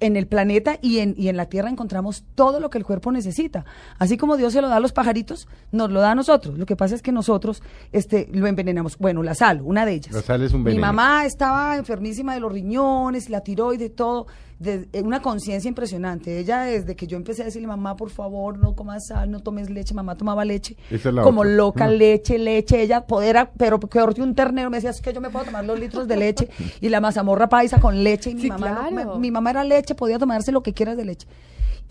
[0.00, 3.12] en el planeta y en, y en la Tierra encontramos todo lo que el cuerpo
[3.12, 3.64] necesita.
[3.98, 6.58] Así como Dios se lo da a los pajaritos, nos lo da a nosotros.
[6.58, 8.98] Lo que pasa es que nosotros este, lo envenenamos.
[8.98, 10.12] Bueno, la sal, una de ellas.
[10.14, 10.86] La sal es un Mi veneno.
[10.86, 14.26] mamá estaba enfermísima de los riñones, la tiroides, todo.
[14.58, 16.38] De, una conciencia impresionante.
[16.40, 19.70] Ella, desde que yo empecé a decirle, mamá, por favor, no comas sal, no tomes
[19.70, 20.76] leche, mamá tomaba leche.
[21.22, 21.52] Como otra.
[21.52, 21.90] loca, Mm.
[21.92, 22.82] leche, leche.
[22.82, 24.68] Ella podera, pero peor que un ternero.
[24.68, 26.48] Me decía, es que yo me puedo tomar los litros de leche
[26.80, 28.30] y la mazamorra paisa con leche.
[28.30, 29.14] Y mi, Sí, mamá, no- claro.
[29.14, 31.28] me- mi mamá era leche, podía tomarse lo que quieras de leche.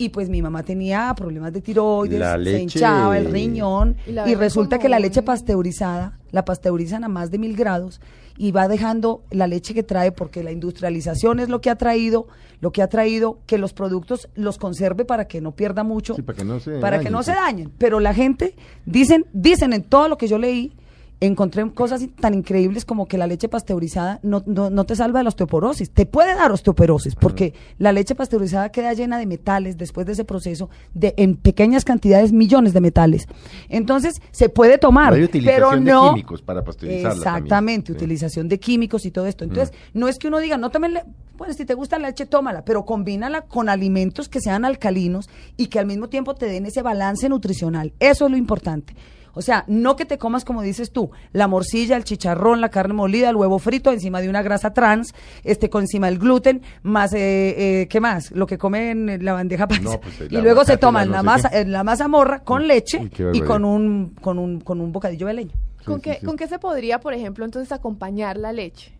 [0.00, 4.78] Y pues mi mamá tenía problemas de tiroides, La se hinchaba el riñón Y resulta
[4.78, 8.00] que la leche pasteurizada, la pasteurizan a más de mil grados
[8.38, 12.28] y va dejando la leche que trae porque la industrialización es lo que ha traído,
[12.60, 16.22] lo que ha traído que los productos los conserve para que no pierda mucho, Sí,
[16.22, 17.36] para que no se para que dañen, no se sí.
[17.36, 17.72] dañen.
[17.76, 18.54] Pero la gente
[18.86, 20.72] dicen, dicen en todo lo que yo leí,
[21.20, 25.24] encontré cosas tan increíbles como que la leche pasteurizada no, no, no te salva de
[25.24, 25.90] la osteoporosis.
[25.90, 30.24] Te puede dar osteoporosis porque la leche pasteurizada queda llena de metales después de ese
[30.24, 33.26] proceso, de en pequeñas cantidades, millones de metales.
[33.68, 36.08] Entonces, se puede tomar, Hay utilización pero de no...
[36.14, 37.34] químicos para pasteurizarla también.
[37.44, 37.96] Exactamente, Sí.
[37.96, 39.44] utilización de químicos y todo esto.
[39.44, 41.04] Entonces, no es que uno diga, no tomen, le-
[41.36, 45.66] bueno, si te gusta la leche, tómala, pero combínala con alimentos que sean alcalinos y
[45.66, 47.92] que al mismo tiempo te den ese balance nutricional.
[48.00, 48.94] Eso es lo importante.
[49.38, 52.94] O sea, no que te comas, como dices tú, la morcilla, el chicharrón, la carne
[52.94, 57.12] molida, el huevo frito encima de una grasa trans, este con encima el gluten, más,
[57.12, 58.32] eh, eh, ¿qué más?
[58.32, 59.84] Lo que comen en la bandeja paisa.
[59.84, 61.60] No, pues, y luego se toman la no masa, qué.
[61.60, 64.90] eh, la masa morra con leche Uy, qué y con un, con, un, con un
[64.90, 65.54] bocadillo de leña.
[65.84, 66.26] ¿Con, Sí, qué, sí.
[66.26, 68.97] ¿Con qué se podría, por ejemplo, entonces acompañar la leche?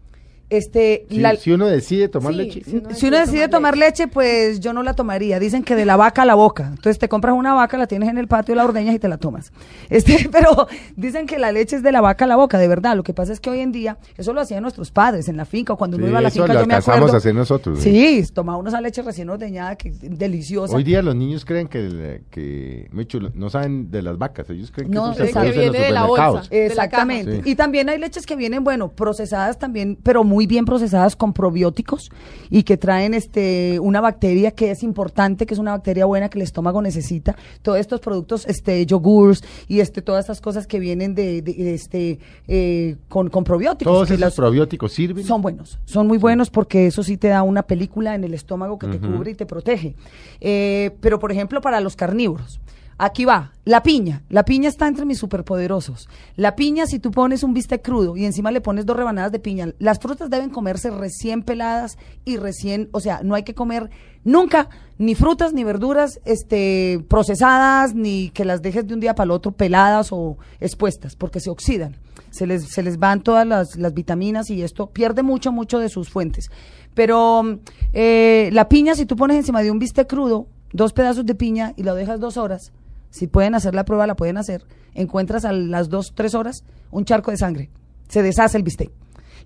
[0.51, 2.77] Este, Si, la- si uno decide tomar Sí, leche, sí.
[2.83, 5.39] uno si uno decide tomar leche, pues yo no la tomaría.
[5.39, 6.69] Dicen que de la vaca a la boca.
[6.69, 9.19] Entonces te compras una vaca, la tienes en el patio, la ordeñas y te la
[9.19, 9.53] tomas.
[9.91, 12.97] Este, pero dicen que la leche es de la vaca a la boca, de verdad.
[12.97, 15.45] Lo que pasa es que hoy en día, eso lo hacían nuestros padres en la
[15.45, 17.15] finca, o cuando uno Sí, iba a la eso finca, lo yo me alcanzamos acuerdo.
[17.15, 20.75] a hacer nosotros, Sí, tomaba uno esa leche recién ordeñada, que deliciosa.
[20.75, 24.91] hoy día los niños creen que, que mucho, no saben de las vacas, ellos creen
[24.91, 26.43] que No, eso se Que viene de la bolsa.
[26.43, 26.51] supermercados.
[26.51, 27.31] de la Exactamente.
[27.33, 27.45] caja.
[27.45, 27.51] Sí.
[27.51, 32.11] Y también hay leches que vienen, bueno, procesadas también, pero muy bien procesadas con probióticos
[32.51, 36.39] y que traen este una bacteria que es importante, que es una bacteria buena que
[36.39, 37.37] el estómago necesita.
[37.63, 42.19] Todos estos productos, este yogurts y este todas estas cosas que vienen de, de- este
[42.47, 43.93] eh, con, con probióticos.
[43.93, 45.25] Todos esos las- probióticos sirven.
[45.25, 48.79] son buenos, son muy buenos porque eso sí te da una película en el estómago
[48.79, 49.95] que te cubre y te protege.
[50.41, 52.61] Eh, pero, por ejemplo, para los carnívoros,
[52.99, 54.23] aquí va, la piña.
[54.29, 56.09] La piña está entre mis superpoderosos.
[56.37, 59.39] La piña, si tú pones un bistec crudo y encima le pones dos rebanadas de
[59.39, 63.91] piña, las frutas deben comerse recién peladas y recién, o sea, no hay que comer
[64.25, 69.27] nunca ni frutas ni verduras este, procesadas, ni que las dejes de un día para
[69.27, 71.97] el otro peladas o expuestas, porque se oxidan.
[72.31, 75.89] se les, se les van todas las, las vitaminas y esto pierde mucho, mucho de
[75.89, 76.51] sus fuentes.
[76.95, 77.61] Pero
[77.93, 81.73] eh, la piña, si tú pones encima de un bistec crudo, dos pedazos de piña
[81.77, 82.73] y lo dejas dos horas,
[83.11, 87.05] si pueden hacer la prueba, la pueden hacer, encuentras a las dos, tres horas un
[87.05, 87.71] charco de sangre,
[88.09, 88.91] se deshace el bistec.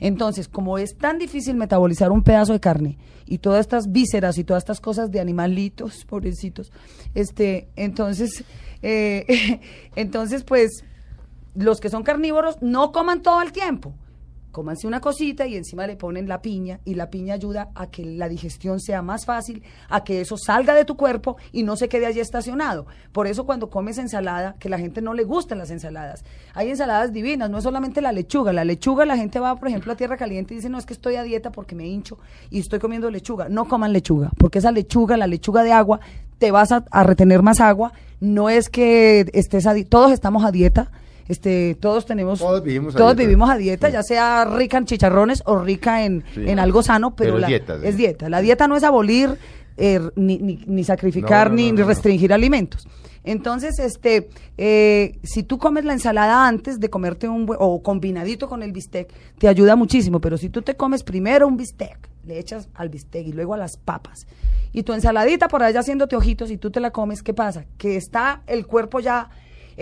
[0.00, 4.44] Entonces, como es tan difícil metabolizar un pedazo de carne y todas estas vísceras y
[4.44, 6.72] todas estas cosas de animalitos, pobrecitos,
[7.14, 8.44] este, entonces,
[8.82, 9.60] eh,
[9.96, 10.84] entonces, pues,
[11.54, 13.94] los que son carnívoros no coman todo el tiempo.
[14.52, 18.04] Cómanse una cosita y encima le ponen la piña y la piña ayuda a que
[18.04, 21.88] la digestión sea más fácil, a que eso salga de tu cuerpo y no se
[21.88, 22.86] quede allí estacionado.
[23.12, 26.22] Por eso cuando comes ensalada, que la gente no le gustan las ensaladas.
[26.52, 28.52] Hay ensaladas divinas, no es solamente la lechuga.
[28.52, 30.92] La lechuga la gente va, por ejemplo, a tierra caliente y dice, no, es que
[30.92, 32.18] estoy a dieta porque me hincho
[32.50, 33.48] y estoy comiendo lechuga.
[33.48, 36.00] No coman lechuga, porque esa lechuga, la lechuga de agua,
[36.36, 37.94] te vas a, a retener más agua.
[38.20, 40.90] No es que estés a todos estamos a dieta.
[41.28, 43.28] Este, todos tenemos, Todos vivimos a todos dieta.
[43.28, 43.92] vivimos a dieta, Sí.
[43.92, 46.44] ya sea rica en chicharrones o rica en, Sí.
[46.48, 47.86] en algo sano, pero, Pero es la- dieta, sí.
[47.86, 48.28] es dieta.
[48.28, 49.36] La dieta no es abolir
[49.78, 52.86] eh, ni, ni- ni sacrificar No, no, ni, no, restringir alimentos.
[53.24, 58.62] Entonces, este, eh, si tú comes la ensalada antes de comerte un o combinadito con
[58.62, 60.20] el bistec, te ayuda muchísimo.
[60.20, 63.56] Pero si tú te comes primero un bistec, le echas al bistec y luego a
[63.56, 64.26] las papas,
[64.72, 67.64] y tu ensaladita por allá haciéndote ojitos y tú te la comes, ¿qué pasa?
[67.78, 69.30] Que está el cuerpo ya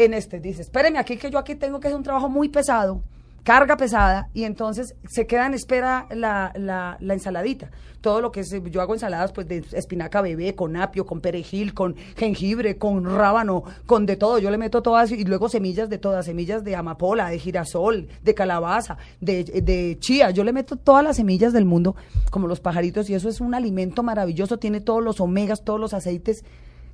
[0.04, 0.40] en este.
[0.40, 3.02] Dice, espéreme aquí que yo aquí tengo que hacer un trabajo muy pesado,
[3.42, 7.70] carga pesada, y entonces se queda en espera la, la, la ensaladita.
[8.00, 11.74] Todo lo que es, yo hago ensaladas pues de espinaca bebé, con apio, con perejil,
[11.74, 14.38] con jengibre, con rábano, con de todo.
[14.38, 18.34] Yo le meto todas y luego semillas de todas, semillas de amapola, de girasol, de
[18.34, 20.30] calabaza, de, de chía.
[20.30, 21.94] Yo le meto todas las semillas del mundo,
[22.30, 25.92] como los pajaritos, y eso es un alimento maravilloso, tiene todos los omegas, todos los
[25.92, 26.42] aceites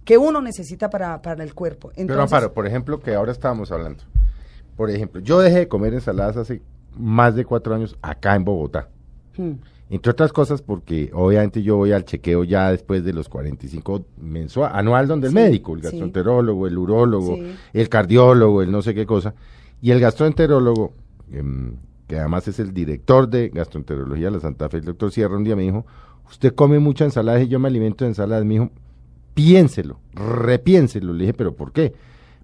[0.06, 1.90] que uno necesita para, para el cuerpo.
[1.94, 4.04] Pero Amparo, por ejemplo, que ahora estábamos hablando.
[4.76, 6.62] Por ejemplo, yo dejé de comer ensaladas hace
[6.96, 8.88] más de cuatro años acá en Bogotá.
[9.36, 9.52] hmm,
[9.90, 14.70] Entre otras cosas porque obviamente yo voy al chequeo ya después de los 45 mensual,
[14.74, 15.84] anual donde Sí, el médico, el sí.
[15.86, 17.56] gastroenterólogo, el urólogo, Sí.
[17.72, 19.34] el cardiólogo, el no sé qué cosa.
[19.82, 20.92] Y el gastroenterólogo,
[21.32, 21.74] em,
[22.06, 25.42] que además es el director de gastroenterología de la Santa Fe, el doctor Sierra, un
[25.44, 25.84] día me dijo,
[26.30, 28.44] usted come mucha ensalada y yo me alimento de ensaladas.
[28.44, 28.70] Me dijo,
[29.36, 31.12] piénselo, repiénselo.
[31.12, 31.92] Le dije, pero ¿por qué?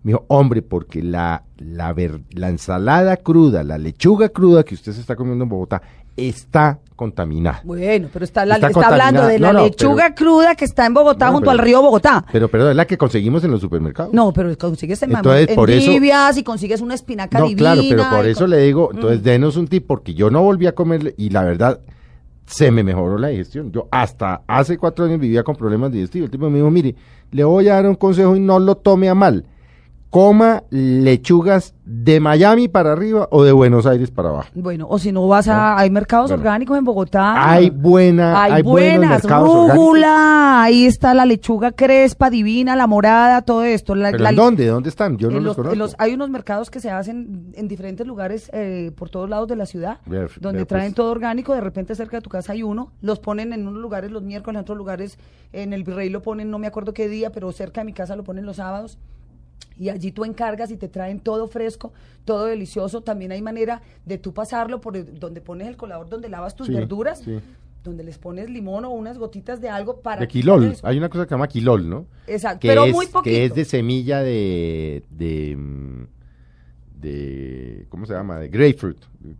[0.02, 4.92] Me dijo, hombre, porque la, la, ver- la ensalada cruda, la lechuga cruda que usted
[4.92, 5.80] se está comiendo en Bogotá,
[6.18, 7.62] está contaminada.
[7.64, 10.84] Bueno, pero está, la, Está está hablando de la no, lechuga pero- cruda que está
[10.84, 12.24] en Bogotá No, junto pero- al río Bogotá.
[12.30, 14.12] Pero, perdón, es la que conseguimos en los supermercados.
[14.12, 17.72] No, pero consigues en, Entonces, en por eso- Nibias y consigues una espinaca No, divina.
[17.72, 20.66] claro, pero por eso con- le digo, entonces denos un tip, porque yo no volví
[20.66, 21.80] a comer y la verdad
[22.46, 23.72] se me mejoró la digestión.
[23.72, 26.26] Yo hasta hace cuatro años vivía con problemas digestivos.
[26.26, 26.94] El tipo me dijo, mire,
[27.30, 29.44] le voy a dar un consejo y no lo tome a mal.
[30.22, 34.48] Coma lechugas de Miami para arriba o de Buenos Aires para abajo.
[34.54, 35.78] Bueno, o si no vas a...
[35.78, 36.42] Hay mercados Bueno.
[36.42, 37.50] orgánicos en Bogotá.
[37.50, 43.94] Hay buena, Hay, buenas, rúgula, ahí está la lechuga crespa, divina, la morada, todo esto.
[43.94, 44.66] La, ¿Pero la- en dónde?
[44.66, 45.16] ¿Dónde están?
[45.16, 45.76] Yo no los, los- conozco.
[45.78, 49.56] los- hay unos mercados que se hacen en diferentes lugares eh, por todos lados de
[49.56, 49.98] la ciudad,
[50.40, 50.96] donde vea, traen pues.
[50.96, 54.10] todo orgánico, de repente cerca de tu casa hay uno, los ponen en unos lugares
[54.10, 55.18] los miércoles, en otros lugares
[55.54, 58.14] en el Virrey lo ponen, no me acuerdo qué día, pero cerca de mi casa
[58.14, 58.98] lo ponen los sábados.
[59.78, 61.92] Y allí tú encargas y te traen todo fresco,
[62.24, 63.00] todo delicioso.
[63.00, 66.74] También hay manera de tú pasarlo por donde pones el colador, donde lavas tus Sí,
[66.74, 67.40] verduras, sí.
[67.82, 70.20] donde les pones limón o unas gotitas de algo para...
[70.20, 70.76] De quilol.
[70.82, 72.06] Hay una cosa que se llama quilol, ¿no?
[72.26, 73.34] Exacto, que pero es, muy poquito.
[73.34, 76.06] Que es de semilla de, de, mm,
[77.82, 78.38] de, ¿cómo se llama?
[78.38, 78.98] De grapefruit.
[79.20, 79.34] De,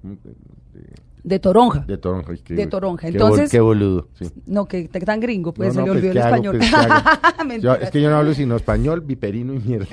[1.25, 1.81] De toronja.
[1.87, 2.33] de toronja.
[2.45, 3.09] Qué De toronja.
[3.09, 4.09] Entonces- Qué boludo.
[4.15, 4.27] sí.
[4.47, 6.59] No, que tan gringo, pues No, se no, le pues, olvidó ¿qué el español.
[6.59, 9.87] Pues, es que yo no hablo sino español, viperino y mierda.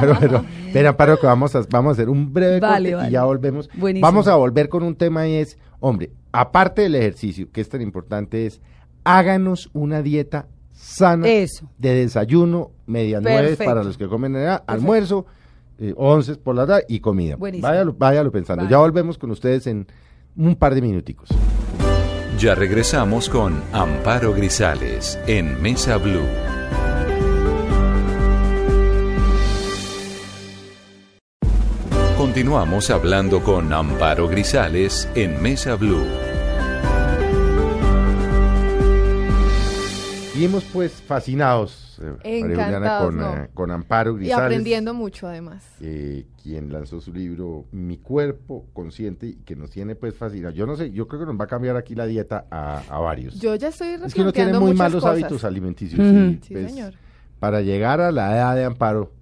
[0.00, 3.08] pero, pero, Amparo, que vamos a, vamos a hacer un breve Vale, corte vale.
[3.08, 3.68] y ya volvemos.
[3.74, 4.06] Buenísimo.
[4.06, 7.80] Vamos a volver con un tema y es, hombre, aparte del ejercicio, que es tan
[7.80, 8.60] importante, es
[9.04, 11.70] háganos una dieta sana Eso.
[11.78, 15.24] de desayuno, media nueve para los que comen en edad, almuerzo,
[15.78, 17.36] eh, once por la tarde y comida.
[17.36, 17.68] Buenísimo.
[17.68, 18.64] Váyalo, váyalo pensando.
[18.64, 18.70] Vale.
[18.70, 19.86] Ya volvemos con ustedes en
[20.36, 21.28] un par de minuticos.
[22.38, 26.26] Ya regresamos con Amparo Grisales en Mesa Blue.
[32.16, 36.04] Continuamos hablando con Amparo Grisales en Mesa Blue.
[40.32, 43.34] Seguimos pues fascinados, María Juliana, Encantados, con, no.
[43.36, 44.44] eh, con Amparo Y Grisales.
[44.44, 45.64] aprendiendo mucho además.
[45.80, 50.54] eh, quien lanzó su libro Mi cuerpo consciente y que nos tiene pues fascinados.
[50.54, 52.98] Yo no sé, yo creo que nos va a cambiar aquí la dieta a, a
[52.98, 53.40] varios.
[53.40, 55.12] Yo ya estoy es que uno tiene muy malos cosas.
[55.18, 56.00] hábitos alimenticios.
[56.00, 56.94] Y, Sí, pues, señor.
[57.40, 59.12] Para llegar a la edad de Amparo,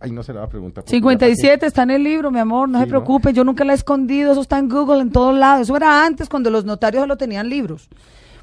[0.00, 0.84] Ay, no se la va a preguntar.
[0.84, 2.90] porque 57 está en el libro, mi amor, no Sí, se ¿no?
[2.98, 5.62] preocupe, yo nunca la he escondido, eso está en Google, en todos lados.
[5.62, 7.88] Eso era antes cuando los notarios solo tenían libros.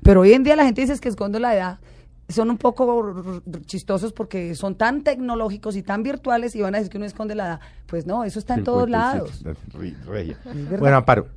[0.03, 1.79] Pero hoy en día la gente dice es que escondo la edad.
[2.27, 6.91] Son un poco chistosos porque son tan tecnológicos y tan virtuales y van a decir
[6.91, 7.59] que uno esconde la edad.
[7.85, 10.79] Pues no, eso está en todos 57, lados.
[10.79, 11.27] Bueno, Amparo,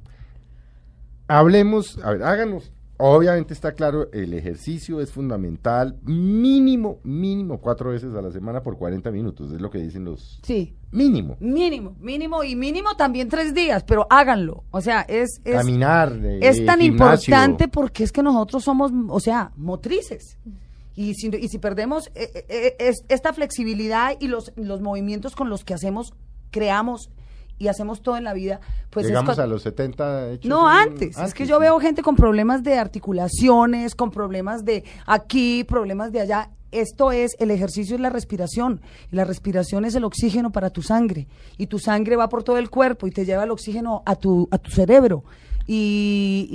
[1.27, 2.73] hablemos, a ver, háganos.
[3.01, 8.77] Obviamente está claro, el ejercicio es fundamental, mínimo, mínimo cuatro veces a la semana por
[8.77, 10.41] 40 minutos, es lo que dicen los...
[10.43, 11.37] Sí, Mínimo.
[11.39, 14.65] mínimo, mínimo y mínimo también tres días, pero háganlo.
[14.73, 15.41] O sea, es...
[15.45, 16.13] es Caminar.
[16.25, 17.31] eh, es tan gimnasio.
[17.31, 20.37] importante porque es que nosotros somos, o sea, motrices.
[21.01, 25.37] Y si, y si perdemos eh, eh, eh, es- esta flexibilidad y los, los movimientos
[25.37, 26.13] con los que hacemos,
[26.51, 27.11] creamos
[27.57, 28.59] y hacemos todo en la vida,
[28.91, 31.17] pues es Llegamos cua- a los 70 hechos no, un- antes.
[31.17, 36.21] Es que yo veo gente con problemas de articulaciones, con problemas de aquí, problemas de
[36.21, 36.51] allá.
[36.71, 38.81] Esto es, el ejercicio es la respiración.
[39.11, 41.27] La respiración es el oxígeno para tu sangre.
[41.57, 44.49] Y tu sangre va por todo el cuerpo y te lleva el oxígeno a tu,
[44.51, 45.23] a tu cerebro.
[45.71, 46.49] Y,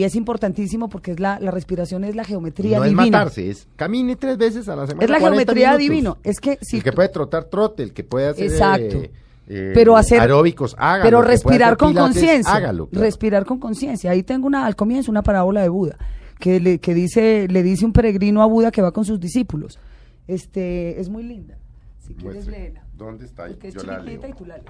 [0.00, 3.18] y es importantísimo porque es la, la respiración es la geometría no es divina.
[3.18, 5.04] matarse, es camine tres veces a la semana.
[5.04, 5.78] Es la 40 geometría minutos.
[5.78, 6.18] divino.
[6.24, 7.82] Es que si el que puede trotar, trote.
[7.82, 8.96] El que puede hacer Exacto.
[8.96, 9.10] eh,
[9.48, 11.04] eh, pero hacer aeróbicos, hágalo.
[11.04, 12.86] pero respirar con conciencia Hágalo.
[12.88, 13.04] claro.
[13.04, 15.98] respirar con conciencia ahí tengo una al comienzo una parábola de Buda
[16.40, 19.78] que le que dice le dice un peregrino a Buda que va con sus discípulos
[20.26, 21.58] este es muy linda
[22.04, 23.46] si quieres léela ¿Dónde está?
[23.46, 24.66] porque es la y tú la lees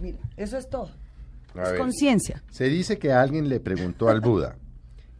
[0.00, 0.90] mira eso es todo
[1.62, 4.56] es conciencia Se dice que alguien le preguntó al Buda,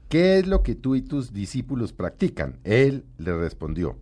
[0.09, 2.59] ¿qué es lo que tú y tus discípulos practican?
[2.64, 3.99] Él le respondió,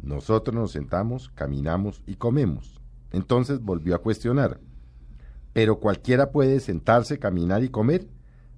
[0.00, 2.80] nosotros nos sentamos, caminamos y comemos.
[3.10, 4.60] Entonces volvió a cuestionar,
[5.52, 8.08] ¿pero cualquiera puede sentarse, caminar y comer?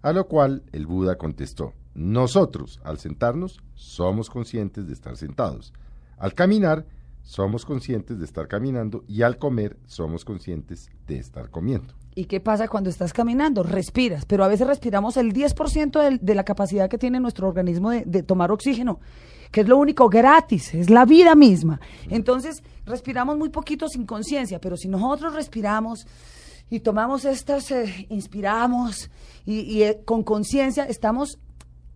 [0.03, 5.73] A lo cual el Buda contestó, nosotros al sentarnos somos conscientes de estar sentados.
[6.19, 6.87] Al caminar
[7.23, 11.95] somos conscientes de estar caminando y al comer somos conscientes de estar comiendo.
[12.15, 13.63] ¿Y qué pasa cuando estás caminando?
[13.63, 17.91] Respiras, pero a veces respiramos el 10% del- de la capacidad que tiene nuestro organismo
[17.91, 18.99] de, de tomar oxígeno,
[19.53, 21.81] que es lo único gratis, es la vida misma.
[22.09, 26.07] Entonces, respiramos muy poquito sin conciencia, pero si nosotros respiramos
[26.69, 29.11] y tomamos estas, eh, inspiramos
[29.47, 31.39] y, y, eh, con conciencia, estamos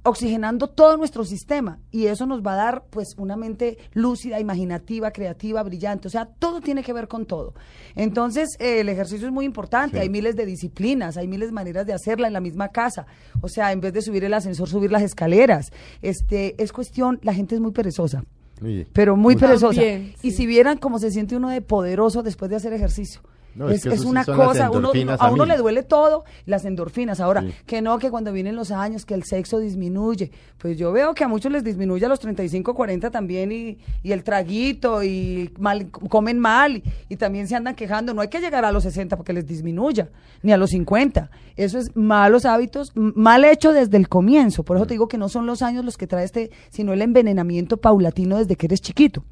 [0.04, 5.10] oxigenando todo nuestro sistema y eso nos va a dar pues una mente lúcida, imaginativa,
[5.10, 7.54] creativa, brillante, o sea, todo tiene que ver con todo.
[7.96, 10.02] Entonces, eh, el ejercicio es muy importante, Sí.
[10.02, 13.06] hay miles de disciplinas, hay miles de maneras de hacerla en la misma casa,
[13.40, 15.72] o sea, en vez de subir el ascensor, subir las escaleras.
[16.02, 18.24] Este, es cuestión, la gente es muy perezosa,
[18.60, 18.86] Sí.
[18.92, 19.80] pero muy perezosa.
[19.80, 23.20] También, Y si vieran cómo se siente uno de poderoso después de hacer ejercicio.
[23.54, 26.24] No, es es, que es sí una cosa, uno, a a uno le duele todo,
[26.46, 27.20] las endorfinas.
[27.20, 27.54] Ahora, Sí.
[27.66, 30.30] que no, que cuando vienen los años, que el sexo disminuye.
[30.58, 34.12] Pues yo veo que a muchos les disminuye a los 35, 40 también, y, y
[34.12, 38.12] el traguito, y mal, comen mal, y, y también se andan quejando.
[38.14, 40.10] No hay que llegar a los 60 porque les disminuya,
[40.42, 41.30] ni a los 50.
[41.56, 44.64] Eso es malos hábitos, mal hecho desde el comienzo.
[44.64, 47.02] Por eso te digo que no son los años los que trae este, sino el
[47.02, 49.24] envenenamiento paulatino desde que eres chiquito.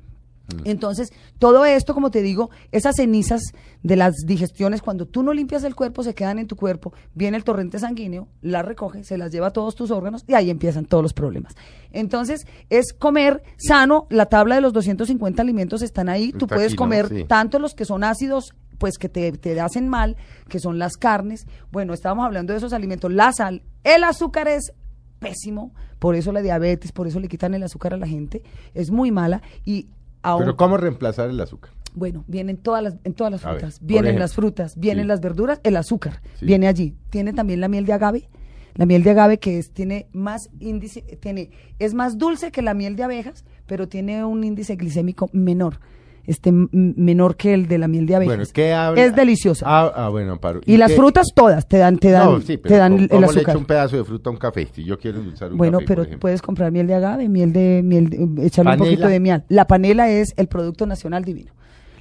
[0.65, 3.43] Entonces, todo esto, como te digo, esas cenizas
[3.83, 7.37] de las digestiones, cuando tú no limpias el cuerpo, se quedan en tu cuerpo, viene
[7.37, 10.85] el torrente sanguíneo, las recoge, se las lleva a todos tus órganos y ahí empiezan
[10.85, 11.55] todos los problemas.
[11.93, 16.75] Entonces, es comer sano, la tabla de los 250 alimentos están ahí, tú puedes aquí,
[16.75, 16.79] ¿no?
[16.79, 17.25] comer Sí.
[17.25, 20.17] tanto los que son ácidos, pues que te, te hacen mal,
[20.49, 21.47] que son las carnes.
[21.71, 24.73] Bueno, estábamos hablando de esos alimentos, la sal, el azúcar es
[25.19, 28.43] pésimo, por eso la diabetes, por eso le quitan el azúcar a la gente,
[28.75, 29.87] es muy mala y
[30.23, 31.73] Pero ¿cómo reemplazar el azúcar?
[31.95, 33.79] bueno, vienen todas las, en todas las A frutas.
[33.83, 35.09] vienen las frutas, vienen Sí.
[35.09, 36.47] las verduras, el azúcar Sí.
[36.47, 36.97] viene allí.
[37.11, 38.29] Tiene también la miel de agave.
[38.75, 42.73] La miel de agave que es, tiene más índice, tiene, es más dulce que la
[42.73, 45.81] miel de abejas, pero tiene un índice glicémico menor,
[46.27, 48.37] este menor que el de la miel de abejas.
[48.37, 49.03] Bueno, ¿qué habla?
[49.03, 49.67] Es deliciosa.
[49.69, 50.61] Ah, ah, bueno, Amparo.
[50.65, 53.09] y las frutas todas te dan, te dan, No, sí, te pero dan ¿cómo, el
[53.09, 53.51] cómo le azúcar.
[53.55, 54.69] echo un pedazo de fruta a un café?
[54.73, 56.21] Si yo quiero endulzar un Bueno, café, pero por ejemplo.
[56.21, 59.43] puedes comprar miel de agave, miel de miel, de- echarle un poquito de miel.
[59.49, 61.53] La panela es el producto nacional divino.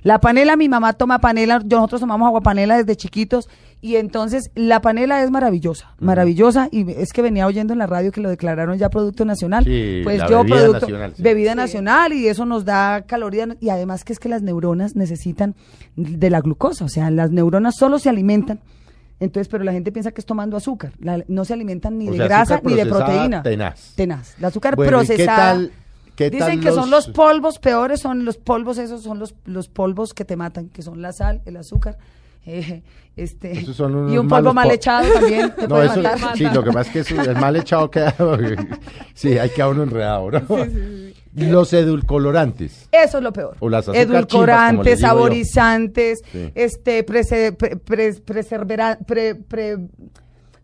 [0.04, 3.48] La panela, mi mamá toma panela, yo- nosotros tomamos agua panela desde chiquitos
[3.82, 8.12] y entonces la panela es maravillosa, maravillosa y es que venía oyendo en la radio
[8.12, 9.64] que lo declararon ya producto nacional.
[9.64, 11.24] Sí, pues la yo bebida producto nacional, sí.
[11.24, 11.58] bebida Sí.
[11.58, 15.56] nacional y eso nos da calorías y además que es que las neuronas necesitan
[15.96, 18.60] de la glucosa, o sea, las neuronas solo se alimentan
[19.20, 20.94] entonces, pero la gente piensa que es tomando azúcar.
[21.00, 23.44] La- no se alimentan ni O de sea, grasa ni de procesada, proteína.
[23.44, 23.94] tenaz.
[23.96, 24.36] Tenaz.
[24.40, 25.38] El azúcar Bueno, ¿y qué procesada.
[25.54, 25.72] tal-
[26.16, 29.68] qué Dicen que son los- los polvos peores, son los polvos, esos son los, los
[29.70, 31.98] polvos que te matan, que son la sal, el azúcar.
[32.46, 32.82] Eh,
[33.16, 36.38] este, y un polvo mal po- echado también te No, puede eso, matar.
[36.38, 38.16] sí, lo que pasa es que eso, el mal echado queda,
[39.14, 40.42] sí, hay queda uno enredado, ¿no?
[41.34, 42.90] Los edulcorantes.
[42.92, 43.56] Eso es lo peor.
[43.60, 46.52] O las chimbas, Edulcorantes, saborizantes, Sí.
[46.56, 49.38] este, prese- pre- pre- preservera- pre-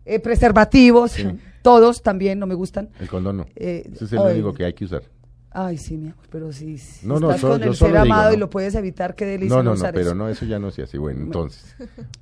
[0.04, 1.14] eh, preservativos,
[1.62, 2.90] todos también no me gustan.
[3.00, 3.46] El condón no.
[3.56, 5.02] Eh, Ese es el único que hay que usar.
[5.50, 8.00] Ay, sí, mi amor, pero si, si No, no, estás solo- con el ser digo,
[8.00, 8.40] amado y ¿no?
[8.40, 10.14] lo puedes evitar, qué delicia No, no, no, pero eso.
[10.14, 10.98] no, eso ya no se hace.
[10.98, 11.74] Bueno, entonces,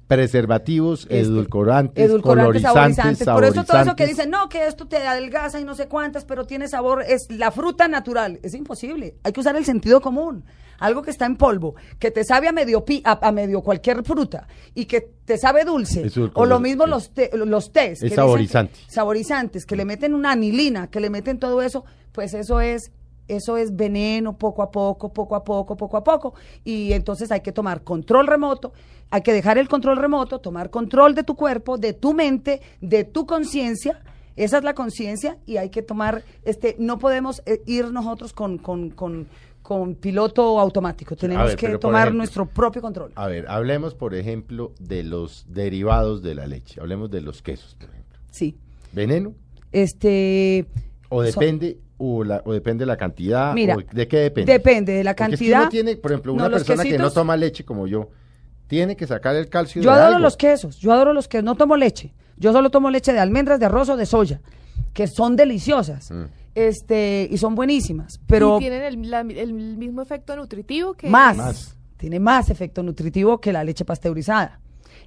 [0.06, 3.26] preservativos, Este, edulcorantes, edulcorantes, colorizantes, saborizantes.
[3.26, 6.24] Por eso todo eso que dicen, no, que esto te adelgaza y no sé cuántas,
[6.24, 8.38] pero tiene sabor, es la fruta natural.
[8.42, 9.16] Es imposible.
[9.24, 10.44] Hay que usar el sentido común.
[10.78, 14.04] Algo que está en polvo, que te sabe a medio, pi- a, a medio cualquier
[14.04, 16.10] fruta y que te sabe dulce.
[16.34, 18.02] O lo mismo los, té- los tés.
[18.02, 18.74] Es que saborizante.
[18.86, 22.92] saborizantes, que le meten una anilina, que le meten todo eso, pues eso es
[23.28, 26.34] eso es veneno poco a poco, poco a poco, poco a poco.
[26.64, 28.72] Y entonces hay que tomar control remoto,
[29.10, 33.04] hay que dejar el control remoto, tomar control de tu cuerpo, de tu mente, de
[33.04, 34.02] tu conciencia.
[34.36, 38.58] Esa es la conciencia y hay que tomar, este, no podemos eh, ir nosotros con,
[38.58, 39.28] con, con,
[39.62, 41.16] con piloto automático.
[41.16, 43.12] Tenemos ver, que tomar ejemplo, nuestro propio control.
[43.14, 46.80] A ver, hablemos, por ejemplo, de los derivados de la leche.
[46.80, 48.18] Hablemos de los quesos, por ejemplo.
[48.30, 48.56] Sí.
[48.92, 49.32] ¿Veneno?
[49.72, 50.66] Este.
[51.08, 53.52] ¿O son- depende, o, la, o depende de la cantidad?
[53.54, 54.52] Mira, o ¿De qué depende?
[54.52, 55.62] Depende de la cantidad.
[55.62, 58.10] uno tiene, por ejemplo, una persona que no toma leche como yo,
[58.66, 60.20] tiene que sacar el calcio Yo de adoro algo.
[60.20, 62.12] los quesos, yo adoro los quesos, no tomo leche.
[62.36, 64.40] Yo solo tomo leche de almendras, de arroz o de soya,
[64.92, 66.10] que son deliciosas.
[66.10, 66.24] Mm.
[66.54, 71.36] Este, y son buenísimas, pero y tienen el, la- el mismo efecto nutritivo que más,
[71.36, 71.76] Más.
[71.98, 74.58] tiene más efecto nutritivo que la leche pasteurizada.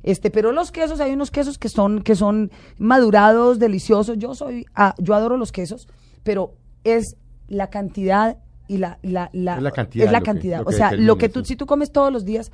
[0.04, 4.18] Este, pero los quesos, hay unos quesos que son, que son madurados, deliciosos.
[4.20, 5.88] Yo soy, ah, yo adoro los quesos,
[6.24, 6.54] pero
[6.84, 7.16] es
[7.48, 10.68] la cantidad y la, la, la, Es la cantidad es la que- cantidad.
[10.68, 11.48] o sea, lo que tú, sí.
[11.50, 12.52] si tú comes todos los días,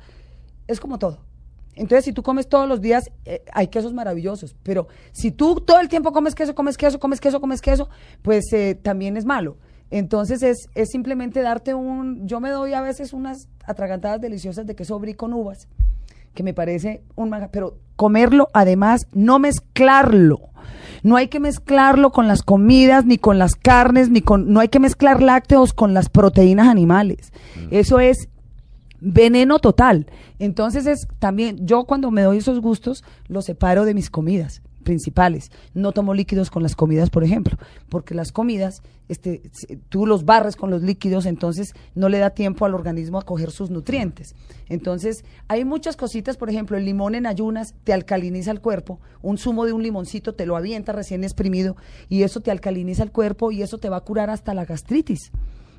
[0.66, 1.18] es como todo.
[1.74, 4.56] Entonces, si tú comes todos los días, eh, hay quesos maravillosos.
[4.62, 7.90] Pero si tú todo el tiempo comes queso, comes queso, comes queso, comes queso,
[8.22, 9.58] pues eh, también es malo.
[9.90, 12.26] Entonces es, es simplemente darte un...
[12.26, 15.68] Yo me doy a veces unas atragantadas deliciosas de queso brie con uvas,
[16.36, 17.30] que me parece un...
[17.30, 20.38] maga- Pero comerlo, además, no mezclarlo.
[21.02, 24.52] No hay que mezclarlo con las comidas, ni con las carnes, ni con...
[24.52, 27.32] No hay que mezclar lácteos con las proteínas animales.
[27.70, 28.28] Eso es
[29.00, 30.06] veneno total.
[30.38, 35.50] Entonces es también, yo cuando me doy esos gustos, los separo de mis comidas principales.
[35.74, 37.58] No tomo líquidos con las comidas, por ejemplo,
[37.90, 39.42] porque las comidas, este,
[39.90, 43.50] tú los barres con los líquidos, entonces no le da tiempo al organismo a coger
[43.50, 44.34] sus nutrientes.
[44.68, 49.36] Entonces, hay muchas cositas, por ejemplo, el limón en ayunas te alcaliniza el cuerpo, un
[49.36, 51.76] zumo de un limoncito te lo avienta recién exprimido
[52.08, 55.32] y eso te alcaliniza el cuerpo y eso te va a curar hasta la gastritis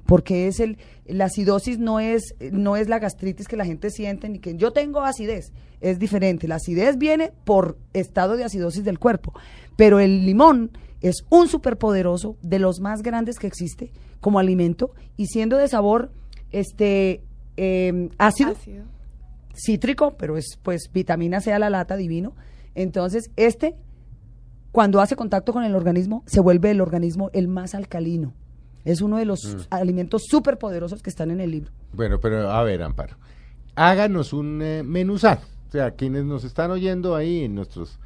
[0.05, 4.29] porque es el la acidosis no es no es la gastritis que la gente siente
[4.29, 5.51] ni que yo tengo acidez,
[5.81, 6.47] es diferente.
[6.47, 9.33] La acidez viene por estado de acidosis del cuerpo,
[9.75, 10.71] pero el limón
[11.01, 16.11] es un superpoderoso de los más grandes que existe como alimento y siendo de sabor
[16.51, 17.21] este
[17.57, 18.85] eh, ácido, ácido.
[19.53, 22.33] cítrico, pero es pues vitamina C a la lata divino.
[22.75, 23.75] Entonces, este
[24.71, 28.33] cuando hace contacto con el organismo, se vuelve el organismo el más alcalino.
[28.85, 29.59] Es uno de los Mm.
[29.71, 31.71] alimentos súper poderosos que están en el libro.
[31.93, 33.17] Bueno, pero a ver, Amparo,
[33.75, 35.41] háganos un eh, menú sano.
[35.67, 37.99] O sea, quienes nos están oyendo ahí, nuestros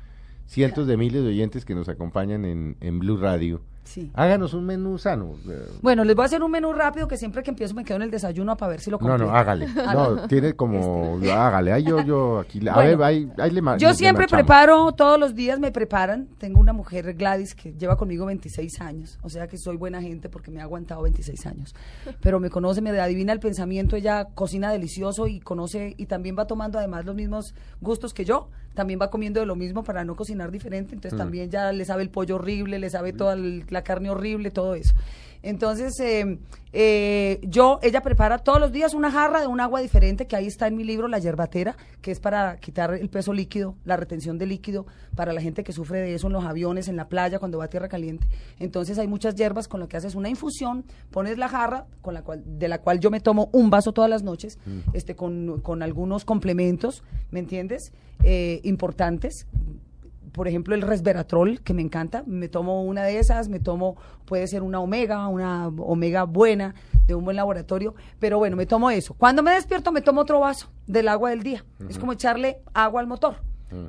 [0.48, 4.12] cientos de miles de oyentes que nos acompañan en, en Blue Radio, Sí.
[4.14, 5.36] háganos un menú sano.
[5.50, 7.98] eh, Bueno, les voy a hacer un menú rápido que siempre que empiezo me quedo
[7.98, 9.26] en el desayuno para ver si lo No, completo.
[9.32, 9.68] no, hágale.
[9.94, 11.74] No, tiene como, hágale.
[11.74, 15.20] Ahí yo, yo, aquí, a Bueno, ver, ahí, ahí le Yo le siempre preparo, todos
[15.20, 16.28] los días me preparan.
[16.38, 19.18] Tengo una mujer, Gladys, que lleva conmigo 26 años.
[19.24, 21.76] O sea que soy buena gente porque me ha aguantado 26 años.
[22.22, 23.96] Pero me conoce, me adivina el pensamiento.
[23.96, 28.50] Ella cocina delicioso y conoce y también va tomando además los mismos gustos que yo.
[28.74, 30.96] También va comiendo de lo mismo para no cocinar diferente.
[30.96, 34.50] Entonces también ya le sabe el pollo horrible, le sabe toda el- la carne horrible,
[34.52, 34.94] todo eso.
[35.44, 36.40] Entonces, eh,
[36.72, 40.48] eh, yo, ella prepara todos los días una jarra de un agua diferente, que ahí
[40.48, 44.38] está en mi libro, La Yerbatera, que es para quitar el peso líquido, la retención
[44.38, 44.86] de líquido,
[45.16, 47.66] para la gente que sufre de eso en los aviones, en la playa, cuando va
[47.66, 48.28] a tierra caliente.
[48.60, 52.22] Entonces, hay muchas hierbas con lo que haces una infusión, pones la jarra, con la
[52.24, 54.60] cual, de la cual yo me tomo un vaso todas las noches,
[54.94, 57.92] este, con, con algunos complementos, ¿me entiendes?
[58.24, 59.48] Eh, importantes,
[60.32, 64.48] por ejemplo, el resveratrol, que me encanta, me tomo una de esas, me tomo, puede
[64.48, 66.74] ser una omega, una omega buena,
[67.06, 69.14] de un buen laboratorio, pero bueno, me tomo eso.
[69.14, 71.66] Cuando me despierto, me tomo otro vaso del agua del día.
[71.90, 73.36] Es como echarle agua al motor.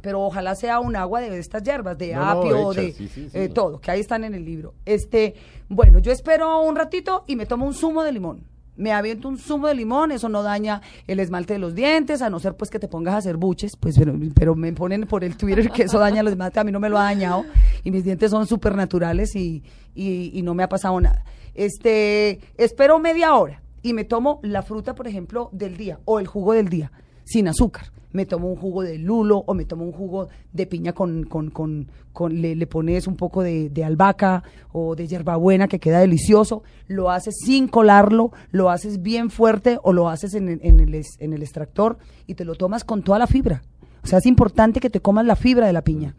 [0.01, 3.09] Pero ojalá sea un agua de estas hierbas, de No, no, apio, hechas, de sí,
[3.09, 3.37] sí, sí.
[3.37, 4.75] eh, todo, que ahí están en el libro.
[4.85, 5.35] Este,
[5.69, 8.45] bueno, yo espero un ratito y me tomo un zumo de limón.
[8.83, 12.29] Me aviento un zumo de limón, eso no daña el esmalte de los dientes, a
[12.29, 13.95] no ser pues que te pongas a hacer buches, pues
[14.35, 16.89] pero, me ponen por el Twitter que eso daña los esmaltes, a mí no me
[16.89, 17.45] lo ha dañado
[17.85, 19.63] y mis dientes son súper naturales y,
[19.95, 21.25] y, y no me ha pasado nada.
[21.55, 26.27] Este, espero media hora y me tomo la fruta, por ejemplo, del día o el
[26.27, 26.91] jugo del día,
[27.23, 27.93] sin azúcar.
[28.13, 31.51] Me tomo un jugo de lulo o me tomo un jugo de piña con, con,
[31.51, 31.87] con,
[32.31, 34.43] le, le pones un poco de, de albahaca
[34.73, 36.63] o de hierbabuena que queda delicioso.
[36.89, 41.33] Lo haces sin colarlo, lo haces bien fuerte o lo haces en, en el, en
[41.33, 43.63] el extractor y te lo tomas con toda la fibra.
[44.05, 46.15] O sea, es importante que te comas la fibra de la piña.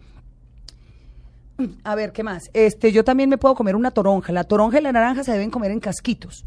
[1.84, 2.50] A ver, ¿qué más?
[2.54, 4.34] Este, yo también me puedo comer una toronja.
[4.34, 6.46] La toronja y la naranja se deben comer en casquitos.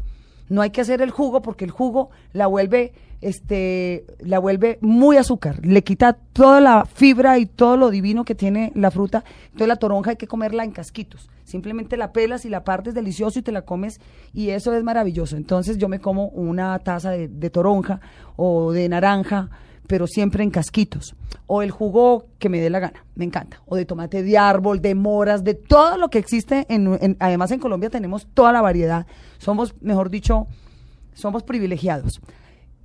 [0.49, 5.17] No hay que hacer el jugo porque el jugo la vuelve, este, la vuelve muy
[5.17, 5.59] azúcar.
[5.65, 9.23] Le quita toda la fibra y todo lo divino que tiene la fruta.
[9.45, 11.29] Entonces la toronja hay que comerla en casquitos.
[11.43, 13.99] Simplemente la pelas y la partes delicioso y te la comes
[14.33, 15.37] y eso es maravilloso.
[15.37, 18.01] Entonces yo me como una taza de, toronja
[18.35, 19.49] o de naranja
[19.87, 21.15] pero siempre en casquitos.
[21.45, 23.61] O el jugo que me dé la gana, me encanta.
[23.65, 26.65] O de tomate de árbol, de moras, de todo lo que existe.
[26.67, 29.07] En, en- además en Colombia tenemos toda la variedad.
[29.37, 30.47] Somos, mejor dicho,
[31.13, 32.19] somos privilegiados.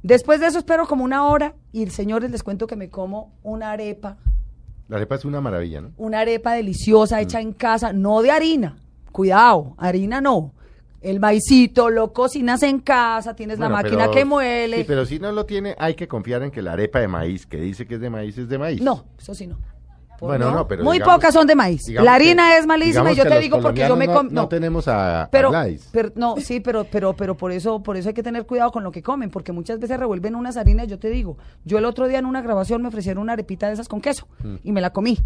[0.02, 3.70] Después de eso espero como una hora y señores les cuento que me como una
[3.72, 4.16] arepa,
[4.88, 5.92] La arepa es una maravilla, ¿no?
[5.96, 8.76] una arepa deliciosa hecha en casa, no de harina.
[9.12, 10.54] Cuidado, harina no.
[11.00, 14.78] El maicito lo cocinas en casa, tienes la máquina pero- que muele.
[14.78, 17.44] Sí, pero si no lo tiene, hay que confiar en que la arepa de maíz,
[17.46, 18.80] que dice que es de maíz, es de maíz.
[18.80, 19.58] No, eso sí no.
[20.26, 21.82] Bueno, no, pero Muy digamos- pocas son de maíz.
[21.86, 23.96] digamos La harina que- es malísima digamos y yo que te los digo porque yo
[23.96, 25.88] me colombianos com- no, no tenemos a, a pero, Gladys.
[25.92, 28.84] pero no, sí, pero pero pero por eso por eso hay que tener cuidado con
[28.84, 32.06] lo que comen, porque muchas veces revuelven unas harinas, yo te digo, yo el otro
[32.08, 34.54] día en una grabación me ofrecieron una arepita de esas con queso Mm.
[34.62, 35.18] y me la comí.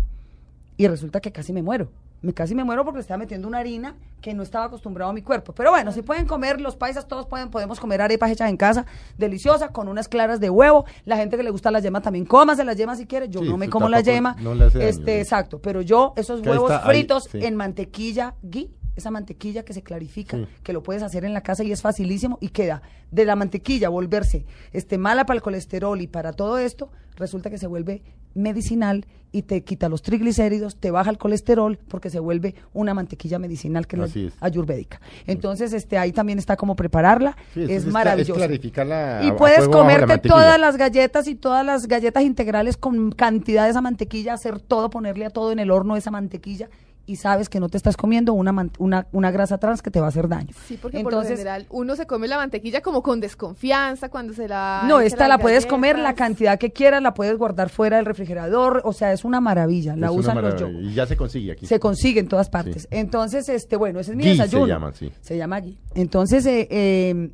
[0.78, 1.88] Y resulta que casi me muero.
[2.26, 5.14] Me casi me muero porque le estaba metiendo una harina que no estaba acostumbrado a
[5.14, 5.52] mi cuerpo.
[5.54, 8.84] Pero bueno, si pueden comer, los paisas todos pueden, podemos comer arepas hechas en casa,
[9.16, 10.86] deliciosas, con unas claras de huevo.
[11.04, 13.28] La gente que le gusta la yema también cómase la yema si quiere.
[13.28, 14.34] Yo Sí, no me como la yema.
[14.40, 15.20] no le hace daño, este, sí.
[15.20, 15.60] exacto.
[15.60, 17.38] Pero yo, esos Que huevos está, ahí, fritos sí.
[17.44, 20.46] en mantequilla ghee, esa mantequilla que se clarifica, Sí.
[20.64, 23.88] que lo puedes hacer en la casa y es facilísimo y queda de la mantequilla
[23.88, 28.02] volverse este mala para el colesterol y para todo esto, resulta que se vuelve
[28.36, 33.38] medicinal y te quita los triglicéridos, te baja el colesterol porque se vuelve una mantequilla
[33.38, 34.34] medicinal que es Así la es.
[34.40, 35.00] ayurvédica.
[35.26, 38.42] Entonces, este ahí también está como prepararla, Sí, es maravilloso.
[38.42, 43.10] Es la, Y puedes la comerte todas las galletas y todas las galletas integrales con
[43.12, 46.70] cantidad de esa mantequilla, hacer todo, ponerle a todo en el horno esa mantequilla
[47.06, 50.00] y sabes que no te estás comiendo una, man- una, una grasa trans que te
[50.00, 50.48] va a hacer daño.
[50.66, 54.32] Sí, porque por lo Entonces, general uno se come la mantequilla como con desconfianza cuando
[54.34, 54.84] se la...
[54.88, 58.82] no, esta la puedes comer la cantidad que quieras, la puedes guardar fuera del refrigerador,
[58.84, 60.82] o sea, es una maravilla, la Es usan los yogos.
[60.82, 61.66] Y ya se consigue aquí.
[61.66, 62.82] Se consigue en todas partes.
[62.82, 62.88] Sí.
[62.90, 64.66] Entonces, este, bueno, ese es mi Ghee se desayuno.
[64.66, 65.12] llama, sí.
[65.20, 65.78] Se llama ghee.
[65.94, 67.30] Entonces, eh, eh,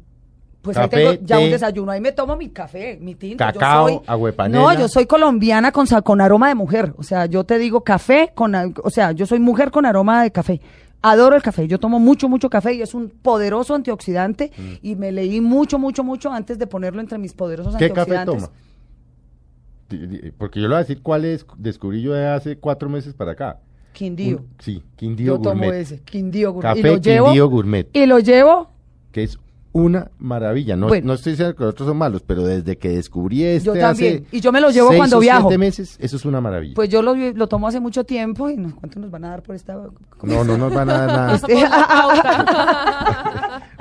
[0.63, 1.91] pues Café, ahí tengo ya un desayuno.
[1.93, 3.45] Ahí me tomo mi café, mi tinto.
[3.45, 4.63] Yo Cacao, soy- de panela.
[4.63, 6.95] No, yo soy colombiana con, con aroma de mujer.
[6.97, 10.31] O sea, yo te digo café con, o sea, yo soy mujer con aroma de
[10.31, 10.61] café.
[11.03, 11.67] Adoro el café.
[11.67, 14.53] Yo tomo mucho, mucho café y es un poderoso antioxidante.
[14.57, 14.73] Mm.
[14.83, 18.45] Y me leí mucho, mucho, mucho antes de ponerlo entre mis poderosos ¿Qué café antioxidantes.
[18.45, 20.33] toma?
[20.39, 23.59] Porque yo le voy a decir cuál es, descubrí yo hace cuatro meses para acá.
[23.93, 24.39] Quindío.
[24.39, 25.81] Un- sí, Quindío yo tomo Gourmet.
[25.81, 26.77] ese, Quindío Gourmet.
[26.79, 27.89] y Café lo llevo, Quindío Gourmet.
[27.93, 28.71] Y lo llevo
[29.11, 29.39] que es
[29.73, 30.77] una maravilla.
[30.77, 31.07] No, Bueno.
[31.09, 34.25] no estoy diciendo que los otros son malos, pero desde que descubrí este Yo también.
[34.27, 35.49] hace Y yo me lo llevo seis cuando o viajo.
[35.49, 36.75] siete meses, eso es una maravilla.
[36.75, 39.43] Pues yo lo, lo tomo hace mucho tiempo y no, ¿cuánto nos van a dar
[39.43, 39.75] por esta?
[40.23, 41.35] no, no nos van a dar nada.
[41.37, 41.55] Este-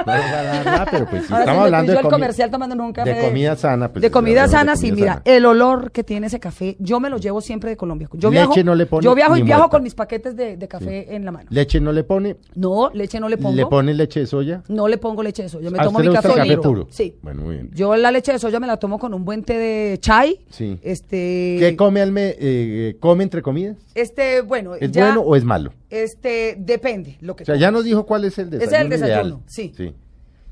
[0.01, 2.03] No nos van a dar nada, pero pues si Ahora estamos me hablando de, al
[2.05, 3.91] comi- comercial tomándonos un café de comida sana.
[3.91, 5.21] Pues, de comida sana, de sí, comida mira, sana.
[5.37, 8.09] el olor que tiene ese café, yo me lo llevo siempre de Colombia.
[8.13, 9.71] Yo Leche viajo, no le pone yo viajo y viajo muerta.
[9.77, 11.45] con mis paquetes de, de café en la mano.
[11.51, 13.55] Leche no le pone, No, leche no le pongo.
[13.55, 14.63] le pone leche de soya.
[14.69, 15.69] No le pongo leche de soya.
[15.69, 16.87] Yo me ¿A tomo mi gusta café, puro?
[16.89, 17.17] Sí.
[17.21, 17.71] Bueno, muy bien.
[17.73, 20.39] Yo la leche de soya me la tomo con un buen té de chai.
[20.49, 20.79] Sí.
[20.81, 21.57] Este.
[21.59, 23.77] ¿Qué come al me, eh, come entre comidas?
[23.95, 25.73] Este, bueno, ¿Es ya, bueno o es malo?
[25.89, 28.83] Este, depende lo que O sea, ya nos dijo cuál es el Ese es desayuno.
[28.83, 29.39] el desayuno, ideal.
[29.47, 29.73] sí.
[29.75, 29.95] sí.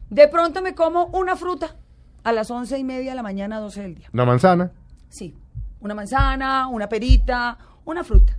[0.09, 1.75] De pronto me como una fruta
[2.23, 4.09] a las once y media de la mañana, 12 del día.
[4.11, 4.71] Una manzana.
[5.09, 5.36] Sí,
[5.82, 8.38] una manzana, una perita, una fruta.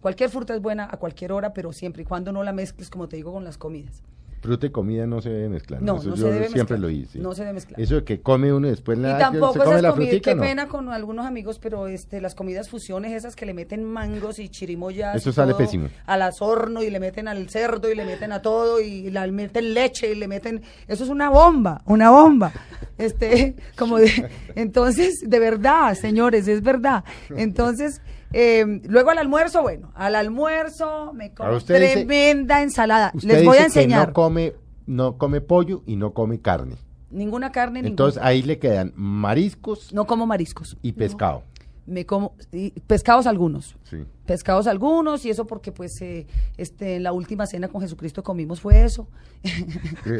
[0.00, 3.08] Cualquier fruta es buena a cualquier hora, pero siempre y cuando no la mezcles, como
[3.08, 4.02] te digo, con las comidas.
[4.40, 5.82] Fruta y comida no se debe mezclar.
[5.82, 6.80] No, Eso no yo se debe siempre mezclar.
[6.80, 7.18] lo hice.
[7.18, 7.80] No se debe mezclar.
[7.80, 10.10] Eso de que come uno y después y la, tampoco se come esas la comidas,
[10.10, 10.42] frutica, qué no.
[10.42, 14.48] pena con algunos amigos, pero este, las comidas fusiones esas que le meten mangos y
[14.48, 15.16] chirimoyas.
[15.16, 15.88] Eso y sale todo pésimo.
[16.06, 19.30] A las horno y le meten al cerdo y le meten a todo y le
[19.32, 22.52] meten leche y le meten, eso es una bomba, una bomba.
[23.00, 27.02] Este, como de, entonces, de verdad, señores, es verdad.
[27.34, 28.02] Entonces,
[28.32, 33.10] eh, luego al almuerzo, bueno, al almuerzo me como dice- tremenda ensalada.
[33.14, 34.08] Usted Les voy a que enseñar.
[34.08, 34.54] no come,
[34.86, 36.76] no come pollo y no come carne.
[37.10, 38.28] Ninguna carne, Entonces ninguna.
[38.28, 40.76] ahí le quedan mariscos No como mariscos.
[40.82, 41.42] y pescado.
[41.86, 43.74] Me como y pescados algunos.
[43.82, 44.04] Sí.
[44.30, 46.24] Pescados algunos y eso porque pues eh,
[46.56, 49.08] este en la última cena con Jesucristo comimos fue eso.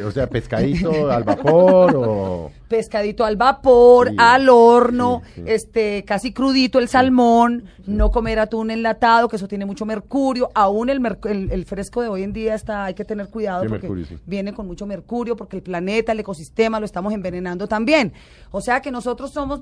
[0.05, 2.51] O sea, pescadito al vapor o...
[2.67, 5.43] pescadito al vapor, Sí, al horno, sí, sí.
[5.45, 10.89] este casi crudito el salmón, no comer atún enlatado, que eso tiene mucho mercurio, aún
[10.89, 13.87] el, merc- el, el fresco de hoy en día está, hay que tener cuidado porque
[13.87, 18.11] mercurio, viene con mucho mercurio, porque el planeta, el ecosistema lo estamos envenenando también.
[18.51, 19.61] O sea que nosotros somos,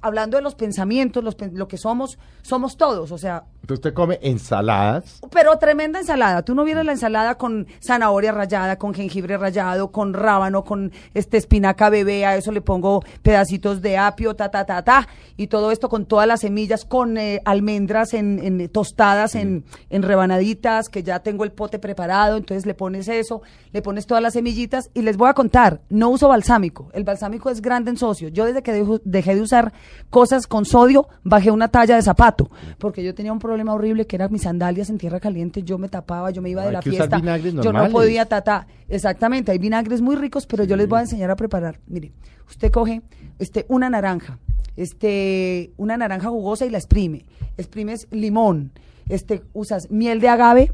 [0.00, 4.18] hablando de los pensamientos, los lo que somos, somos todos, o sea, Entonces usted come
[4.22, 5.20] ensaladas.
[5.30, 6.42] pero tremenda ensalada.
[6.42, 11.36] Tú no vieras la ensalada con zanahoria rallada, con jengibre rallado, con rábano, con este
[11.36, 15.70] espinaca bebé, a eso le pongo pedacitos de apio, ta, ta, ta, ta, y todo
[15.70, 20.88] esto con todas las semillas, con eh, almendras en, en, eh, tostadas, en, en rebanaditas,
[20.88, 24.90] que ya tengo el pote preparado, entonces le pones eso, le pones todas las semillitas,
[24.94, 28.28] y les voy a contar, no uso balsámico, el balsámico es grande en socio.
[28.28, 29.72] Yo desde que dejo- dejé de usar
[30.10, 34.16] cosas con sodio, bajé una talla de zapato, porque yo tenía un problema horrible que
[34.16, 36.82] eran mis sandalias en tierra caliente, yo me tapaba, yo me iba No, de la
[36.82, 37.20] fiesta,
[37.62, 41.30] yo no podía tata, exactamente, hay vinagres muy ricos, pero yo les voy a enseñar
[41.30, 41.80] a preparar.
[41.86, 42.12] Mire,
[42.48, 43.02] usted coge
[43.38, 44.38] este una naranja,
[44.76, 47.24] este una naranja jugosa y la exprime,
[47.56, 48.72] exprimes limón,
[49.08, 50.72] este usas miel de agave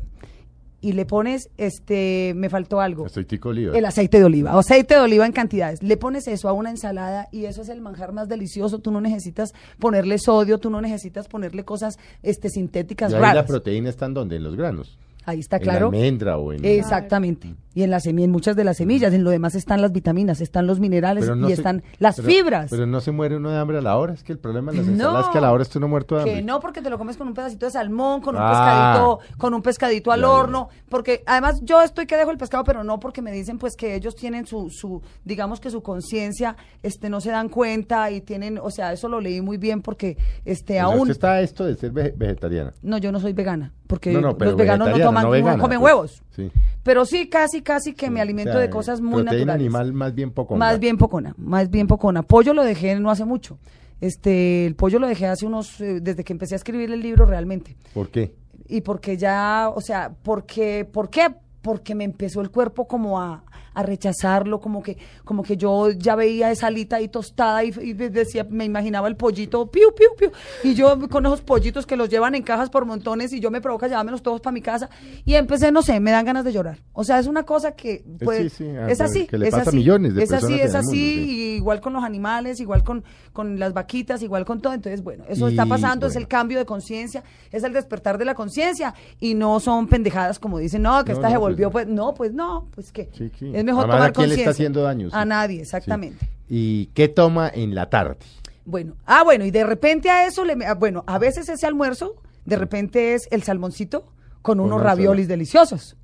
[0.80, 3.06] y le pones este me faltó algo.
[3.06, 3.78] Aceitico de oliva.
[3.78, 5.82] El aceite de oliva, o aceite de oliva en cantidades.
[5.82, 8.78] Le pones eso a una ensalada y eso es el manjar más delicioso.
[8.78, 13.46] Tú no necesitas ponerle sodio, tú no necesitas ponerle cosas este, sintéticas Y ahí la
[13.46, 14.36] proteína está en donde?
[14.36, 14.98] En los granos.
[15.26, 15.90] Ahí está En claro.
[15.90, 16.64] la almendra o en...
[16.64, 17.54] Exactamente.
[17.74, 20.66] Y en, semi- en muchas de las semillas, en lo demás están las vitaminas, están
[20.66, 22.70] los minerales no y se- están las pero- fibras.
[22.70, 24.14] Pero no se muere uno de hambre a la hora.
[24.14, 24.92] Es que el problema de las No.
[24.92, 26.36] ensaladas es que a la hora está uno muerto de hambre.
[26.36, 28.48] Que no, porque te lo comes con un pedacito de salmón, con un Ah.
[28.48, 32.82] pescadito, con un pescadito al horno, porque además yo estoy que dejo el pescado, pero
[32.82, 37.10] no porque me dicen pues que ellos tienen su, su digamos que su conciencia, este,
[37.10, 40.16] no se dan cuenta y tienen, o sea, eso lo leí muy bien porque,
[40.46, 42.72] este, aún, usted está esto de ser ve- vegetariana.
[42.82, 45.58] no, yo no soy vegana, porque No, no, los veganos no toman, no no vegana,
[45.62, 45.92] comen pues.
[45.92, 46.50] huevos, Sí.
[46.82, 49.48] pero sí, casi, casi que me alimento o sea, de cosas muy naturales.
[49.54, 50.56] animal más bien poco.
[50.56, 52.22] Más bien pocona, más bien pocona.
[52.22, 53.58] Pollo lo dejé no hace mucho.
[54.00, 57.24] Este, el pollo lo dejé hace unos, eh, desde que empecé a escribir el libro
[57.24, 57.76] realmente.
[57.94, 58.34] ¿Por qué?
[58.68, 61.34] Y porque ya, o sea, porque, ¿por qué?
[61.62, 63.42] Porque me empezó el cuerpo como a,
[63.76, 67.92] a rechazarlo, como que, como que yo ya veía esa alita ahí tostada y, y
[67.92, 70.30] decía, me imaginaba el pollito, piu, piu, piu,
[70.64, 73.60] y yo con esos pollitos que los llevan en cajas por montones y yo me
[73.60, 74.88] provoca llevármelos todos para mi casa
[75.26, 76.78] y empecé, no sé, me dan ganas de llorar.
[76.94, 79.68] O sea, es una cosa que, pues, sí, sí, es así, que le es pasa
[79.68, 81.24] así, millones de es así, es así, mundo, sí.
[81.28, 83.04] y igual con los animales, igual con,
[83.34, 84.72] con las vaquitas, igual con todo.
[84.72, 87.22] Entonces, bueno, eso está pasando, es el cambio de conciencia,
[87.52, 91.18] es el despertar de la conciencia y no son pendejadas como dicen, no, que No,
[91.18, 91.72] esta no, se pues volvió, no.
[91.72, 94.82] pues no, pues no, pues que es mejor Además, tomar ¿a quién le está haciendo
[94.82, 95.08] daño?
[95.12, 96.28] A nadie, exactamente.
[96.48, 98.16] ¿Y qué toma en la tarde?
[98.64, 102.16] Bueno, ah, bueno, y de repente a eso le, ah, bueno, a veces ese almuerzo,
[102.44, 104.12] de repente es el salmoncito
[104.42, 105.96] con unos raviolis deliciosos.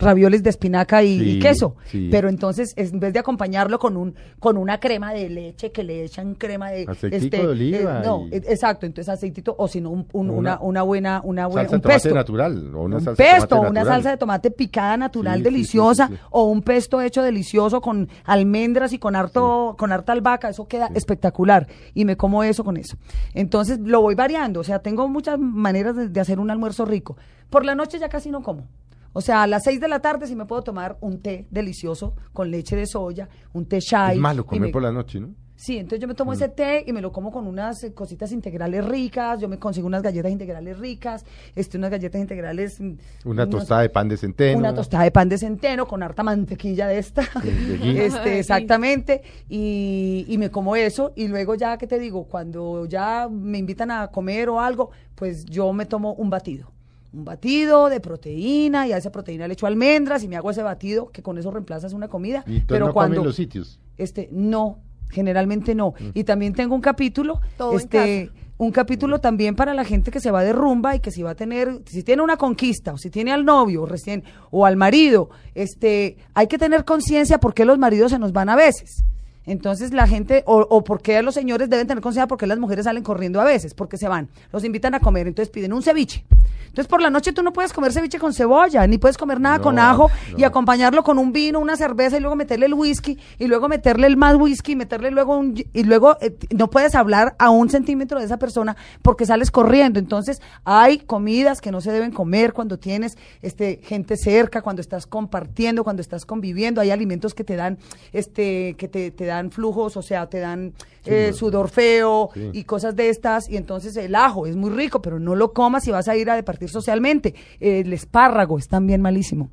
[0.00, 1.76] Raviolis de espinaca y, queso.
[1.86, 2.08] sí.
[2.10, 5.84] Pero entonces, es- en vez de acompañarlo con un con una crema de leche que
[5.84, 9.68] le echan crema de Aceitico de oliva eh, no, y- eh, exacto, entonces aceitito o
[9.68, 12.14] si no un- un- Una- una, buena una buena Salsa de un tomate pesto.
[12.14, 15.42] natural o una un salsa de pesto, tomate una salsa de tomate picada natural Sí,
[15.44, 20.66] deliciosa o un pesto hecho delicioso con almendras y con harto con harta albahaca, eso
[20.66, 22.96] queda espectacular y me como eso con eso.
[23.34, 27.16] Entonces lo voy variando, o sea, tengo muchas maneras de, de hacer un almuerzo rico.
[27.50, 28.66] Por la noche ya casi no como.
[29.12, 32.14] O sea, a las seis de la tarde sí me puedo tomar un té delicioso
[32.32, 34.16] con leche de soya, un té chai.
[34.16, 35.30] Es malo comer me- por la noche, ¿no?
[35.56, 38.32] Sí, entonces yo me tomo ese té y me lo como con unas eh, cositas
[38.32, 42.80] integrales ricas, yo me consigo unas galletas integrales ricas, este, unas galletas integrales...
[42.80, 42.92] mm,
[43.26, 44.58] Una unos- tostada de pan de centeno.
[44.58, 47.22] Una tostada de pan de centeno con harta mantequilla de esta.
[47.84, 49.20] este, exactamente.
[49.50, 51.12] Y, y me como eso.
[51.14, 52.24] Y luego ya, ¿qué te digo?
[52.24, 56.72] Cuando ya me invitan a comer o algo, pues yo me tomo un batido.
[57.12, 60.62] Un batido de proteína y a esa proteína le echo almendras y me hago ese
[60.62, 62.44] batido que con eso reemplazas una comida.
[62.46, 63.80] Y pero no cuando comen los sitios.
[63.98, 64.78] este no
[65.10, 69.84] generalmente no y también tengo un capítulo Todo en este un capítulo también para la
[69.84, 72.36] gente que se va de rumba y que si va a tener si tiene una
[72.36, 77.38] conquista o si tiene al novio recién o al marido este hay que tener conciencia
[77.38, 79.04] por qué los maridos se nos van a veces
[79.50, 82.84] entonces la gente, o, o por qué los señores deben tener conciencia porque las mujeres
[82.84, 86.24] salen corriendo a veces, porque se van, los invitan a comer, entonces piden un ceviche.
[86.70, 89.58] Entonces por la noche tú no puedes comer ceviche con cebolla, ni puedes comer nada
[89.58, 93.18] No, con ajo y acompañarlo con un vino, una cerveza y luego meterle el whisky
[93.40, 97.34] y luego meterle el más whisky, meterle luego un y luego eh, no puedes hablar
[97.40, 99.98] a un centímetro de esa persona porque sales corriendo.
[99.98, 105.08] Entonces hay comidas que no se deben comer cuando tienes este gente cerca, cuando estás
[105.08, 106.80] compartiendo, cuando estás conviviendo.
[106.80, 107.78] Hay alimentos que te dan
[108.12, 110.72] este que te, te dan dan flujos, o sea, te dan
[111.04, 112.50] eh, sudor feo Sí.
[112.52, 115.84] y cosas de estas, y entonces el ajo es muy rico, pero no lo comas
[115.84, 117.34] si vas a ir a departir socialmente.
[117.58, 119.50] el espárrago es también malísimo.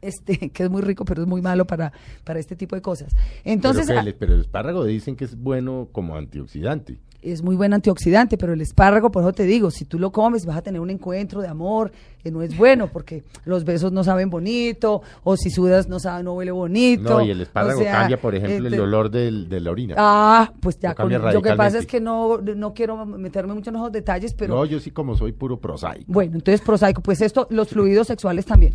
[0.00, 1.92] Este, que es muy rico, pero es muy malo para,
[2.24, 3.14] para este tipo de cosas.
[3.44, 6.98] Entonces, pero, ah, que el, pero el espárrago dicen que es bueno como antioxidante.
[7.20, 10.46] Es muy buen antioxidante, pero el espárrago, por eso te digo, si tú lo comes
[10.46, 11.90] vas a tener un encuentro de amor,
[12.22, 16.22] que no es bueno, porque los besos no saben bonito, o si sudas no sabe,
[16.22, 17.18] no huele bonito.
[17.18, 19.70] No, y el espárrago o sea, cambia, por ejemplo, el este, olor del, de la
[19.70, 19.94] orina.
[19.98, 23.70] Ah, pues ya, Lo con, lo que pasa es que no, no quiero meterme mucho
[23.70, 26.04] en esos detalles, pero no, yo sí como soy puro prosaico.
[26.06, 28.74] bueno, entonces prosaico, pues esto, los fluidos sexuales también.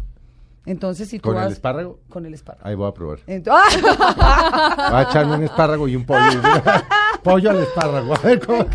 [0.66, 2.00] Entonces, si tú ¿Con el espárrago?
[2.08, 2.66] Con el espárrago.
[2.66, 3.20] Ahí voy a probar.
[3.28, 4.88] Ento- ¡Ah!
[4.92, 6.20] Voy a echarme un espárrago y un pollo.
[7.24, 8.14] pollo al espárrago.
[8.18, 8.60] A ver cómo.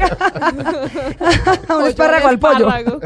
[1.79, 2.69] un espárrago al pollo.
[2.69, 3.01] espárrago.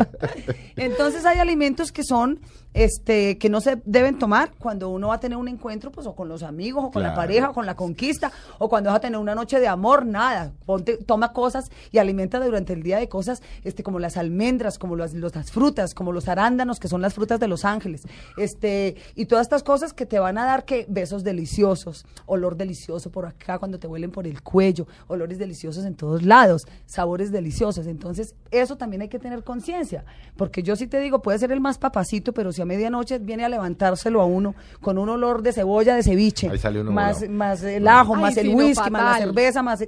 [0.77, 2.41] Entonces hay alimentos que son,
[2.75, 6.15] este, que no se deben tomar cuando uno va a tener un encuentro, pues, o
[6.15, 9.01] con los amigos, o con la pareja, o con la conquista, o cuando vas a
[9.01, 10.53] tener una noche de amor, nada.
[10.65, 14.97] Ponte, toma cosas y alimenta durante el día de cosas, este, como las almendras, como
[14.97, 18.03] las, los- las frutas, como los arándanos, que son las frutas de los ángeles,
[18.39, 23.11] este, y todas estas cosas que te van a dar que besos deliciosos, olor delicioso
[23.11, 27.87] por acá cuando te huelen por el cuello, olores deliciosos en todos lados, sabores deliciosos.
[27.87, 30.05] Entonces, eso también hay que tener conciencia,
[30.37, 33.45] porque yo sí te digo, puede ser el más papacito, pero si a medianoche viene
[33.45, 37.21] a levantárselo a uno con un olor de cebolla de ceviche, Ahí sale uno más,
[37.21, 37.33] volado.
[37.35, 39.85] más el ajo, Ay, más el whisky, más la cerveza, más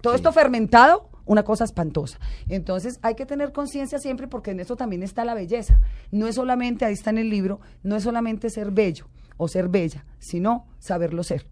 [0.00, 2.18] todo esto fermentado, una cosa espantosa.
[2.48, 5.80] Entonces hay que tener conciencia siempre porque en eso también está la belleza.
[6.10, 9.68] No es solamente, ahí está en el libro, no es solamente ser bello o ser
[9.68, 11.46] bella, sino saberlo ser.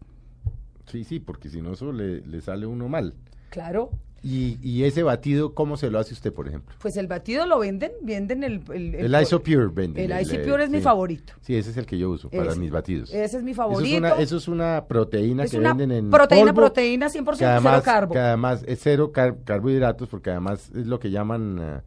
[0.86, 3.14] Sí, sí, porque si no, eso le, le sale uno mal.
[3.51, 3.90] Claro.
[4.23, 6.75] Y, y ese batido, ¿cómo se lo hace usted, por ejemplo?
[6.81, 8.61] Pues el batido lo venden, venden el...
[8.71, 10.05] El, El, Isopure vende.
[10.05, 11.33] El Isopure es mi favorito.
[11.41, 12.61] Sí, ese es el que yo uso para Ese.
[12.61, 13.11] mis batidos.
[13.14, 13.95] Ese es mi Eso favorito.
[13.95, 17.31] es una, eso es una proteína Es que una venden en proteína, polvo, proteína 100%
[17.31, 18.12] que cero además, carbo.
[18.12, 21.83] que además es cero car- carbohidratos, porque además es lo que llaman...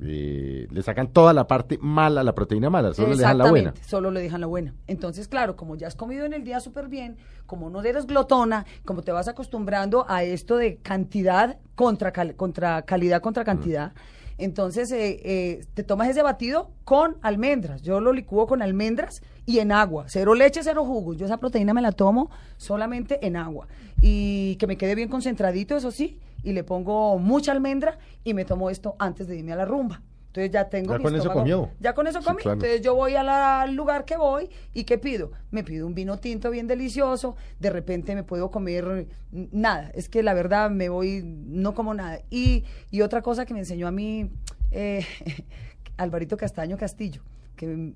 [0.00, 3.74] eh, le sacan toda la parte mala, la proteína mala, solo le dejan la buena.
[3.86, 4.74] Solo le dejan la buena.
[4.86, 8.64] Entonces, claro, como ya has comido en el día súper bien, como no eres glotona,
[8.84, 13.92] como te vas acostumbrando a esto de cantidad contra, cal- contra calidad contra cantidad,
[14.40, 17.82] entonces eh, eh, te tomas ese batido con almendras.
[17.82, 20.04] Yo lo licúo con almendras y en agua.
[20.06, 21.12] Cero leche, cero jugo.
[21.14, 23.66] Yo esa proteína me la tomo solamente en agua.
[24.00, 26.20] Y que me quede bien concentradito, eso sí.
[26.42, 30.02] Y le pongo mucha almendra y me tomo esto antes de irme a la rumba.
[30.28, 31.70] Entonces ya tengo Ya mi con eso estómago- comió.
[31.80, 32.42] Ya con eso Sí, comí.
[32.42, 32.54] claro.
[32.54, 35.32] Entonces yo voy al lugar que voy y ¿qué pido?
[35.50, 40.22] Me pido un vino tinto bien delicioso, de repente me puedo comer nada, es que
[40.22, 42.20] la verdad me voy, no como nada.
[42.30, 44.30] Y, y otra cosa que me enseñó a mí
[44.70, 45.04] eh,
[45.96, 47.22] Alvarito Castaño Castillo,
[47.56, 47.94] que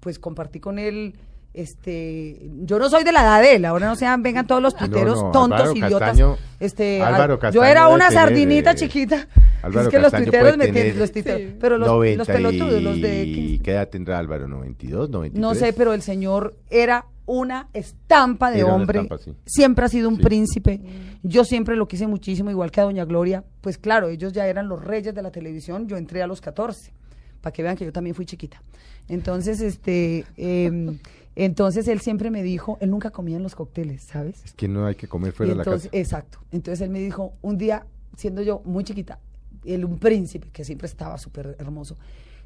[0.00, 1.14] pues compartí con él,
[1.56, 4.74] este, yo no soy de la edad de él, ahora no sean, vengan todos los
[4.74, 6.00] No, tuiteros no, tontos, Álvaro idiotas.
[6.10, 9.26] Castaño- este, Álvaro al- yo Castaño era una tener, sardinita eh, chiquita.
[9.62, 11.56] Álvaro es que los Castaño tuiteros puede me tienen, los tuiteros, Sí.
[11.60, 13.58] pero los, los 90 pelotudos, los de y...
[13.60, 14.46] ¿Qué edad tendrá Álvaro?
[14.46, 15.40] ¿92, 93?
[15.40, 19.00] no sé, pero el señor era una estampa de Era hombre.
[19.00, 19.34] estampa, sí.
[19.46, 20.22] Siempre ha sido un Sí.
[20.22, 20.80] príncipe.
[21.24, 23.42] Yo siempre lo quise muchísimo, igual que a Doña Gloria.
[23.62, 25.88] Pues claro, ellos ya eran los reyes de la televisión.
[25.88, 26.92] Yo entré a los 14,
[27.40, 28.62] para que vean que yo también fui chiquita.
[29.08, 30.98] Entonces, este, em,
[31.36, 34.42] entonces él siempre me dijo, él nunca comía en los cócteles, ¿sabes?
[34.44, 35.88] Es que no hay que comer fuera de la casa.
[35.92, 36.38] Exacto.
[36.50, 39.18] Entonces él me dijo, un día, siendo yo muy chiquita,
[39.64, 41.96] él un príncipe que siempre estaba súper hermoso,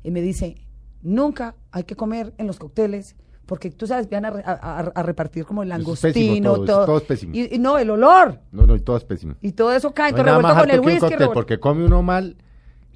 [0.02, 0.56] y me dice,
[1.02, 3.14] nunca hay que comer en los cócteles,
[3.46, 6.86] porque tú sabes, van a, re- a- a- repartir como el langostino, todo, todo.
[6.86, 7.34] todo es pésimo.
[7.34, 9.34] Y, y no, el olor, No, no, y todo es pésimo.
[9.40, 11.00] y todo eso cae, No todo revuelto con el whisky.
[11.00, 12.36] cóctel, porque come uno mal,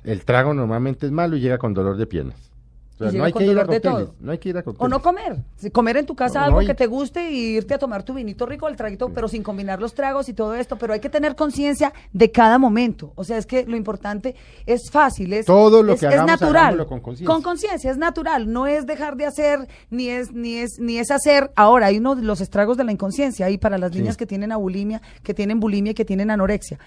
[0.05, 2.51] el trago normalmente es malo y llega con dolor de piernas.
[2.97, 4.14] O sea, no hay con que ir a dolor de todo.
[4.20, 4.86] no hay que ir a cócteles.
[4.86, 5.38] O no comer.
[5.72, 8.14] Comer en tu casa No, algo no, que te guste y irte a tomar tu
[8.14, 10.76] vinito rico, el traguito, pero sin combinar los tragos y todo esto.
[10.76, 13.12] Pero hay que tener conciencia de cada momento.
[13.16, 16.86] O sea, es que lo importante es fácil, es, Todo lo es, que es natural.
[16.86, 17.26] con conciencia.
[17.34, 18.53] Con conciencia, es natural.
[18.53, 21.51] No es dejar de hacer, ni es, ni es, ni es hacer.
[21.57, 23.99] Ahora, hay uno de los estragos de la inconsciencia ahí para las Sí.
[23.99, 26.78] niñas que tienen abulimia, que tienen bulimia y que tienen anorexia.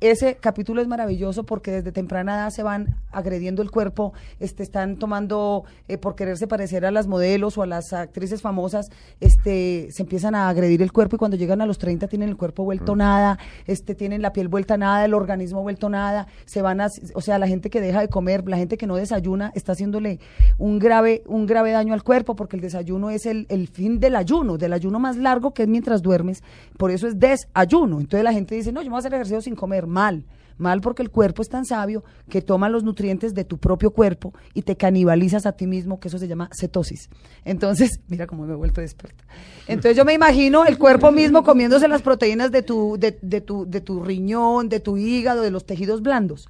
[0.00, 4.96] Ese capítulo es maravilloso porque desde temprana edad se van agrediendo el cuerpo, este, están
[4.96, 8.90] tomando, eh, por quererse parecer a las modelos o a las actrices famosas,
[9.20, 12.36] este, se empiezan a agredir el cuerpo y cuando llegan a los 30 tienen el
[12.36, 12.98] cuerpo vuelto Mm.
[12.98, 17.22] nada, este, tienen la piel vuelta nada, el organismo vuelto nada, se van a, o
[17.22, 20.20] sea, la gente que deja de comer, la gente que no desayuna, está haciéndole
[20.58, 24.16] un grave, un grave daño al cuerpo porque el desayuno es el, el fin del
[24.16, 26.42] ayuno, del ayuno más largo que es mientras duermes,
[26.76, 27.98] por eso es desayuno.
[27.98, 30.24] Entonces la gente dice, no, yo me voy a hacer ejercicio sin comer, mal.
[30.58, 34.32] Mal porque el cuerpo es tan sabio que toma los nutrientes de tu propio cuerpo
[34.54, 37.10] y te canibalizas a ti mismo, que eso se llama cetosis.
[37.44, 39.24] Entonces, mira cómo me he vuelto experta.
[39.66, 43.68] Entonces yo me imagino el cuerpo mismo comiéndose las proteínas de tu, de, de tu,
[43.68, 46.48] de tu riñón, de tu hígado, de los tejidos blandos.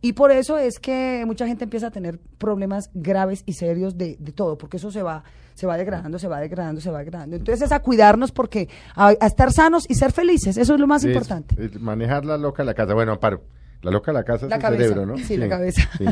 [0.00, 4.16] Y por eso es que mucha gente empieza a tener problemas graves y serios de,
[4.20, 5.24] de todo, porque eso se va,
[5.58, 7.36] se va degradando, se va degradando, se va degradando.
[7.36, 10.86] Entonces es a cuidarnos porque a, a estar sanos y ser felices, eso es lo
[10.86, 11.56] más Es- importante.
[11.62, 12.94] es manejar la loca de la casa.
[12.94, 13.42] Bueno, Amparo,
[13.82, 15.18] la loca de la casa La es cabeza, el cerebro, ¿no?
[15.24, 15.88] sí, la cabeza.
[15.98, 16.04] sí.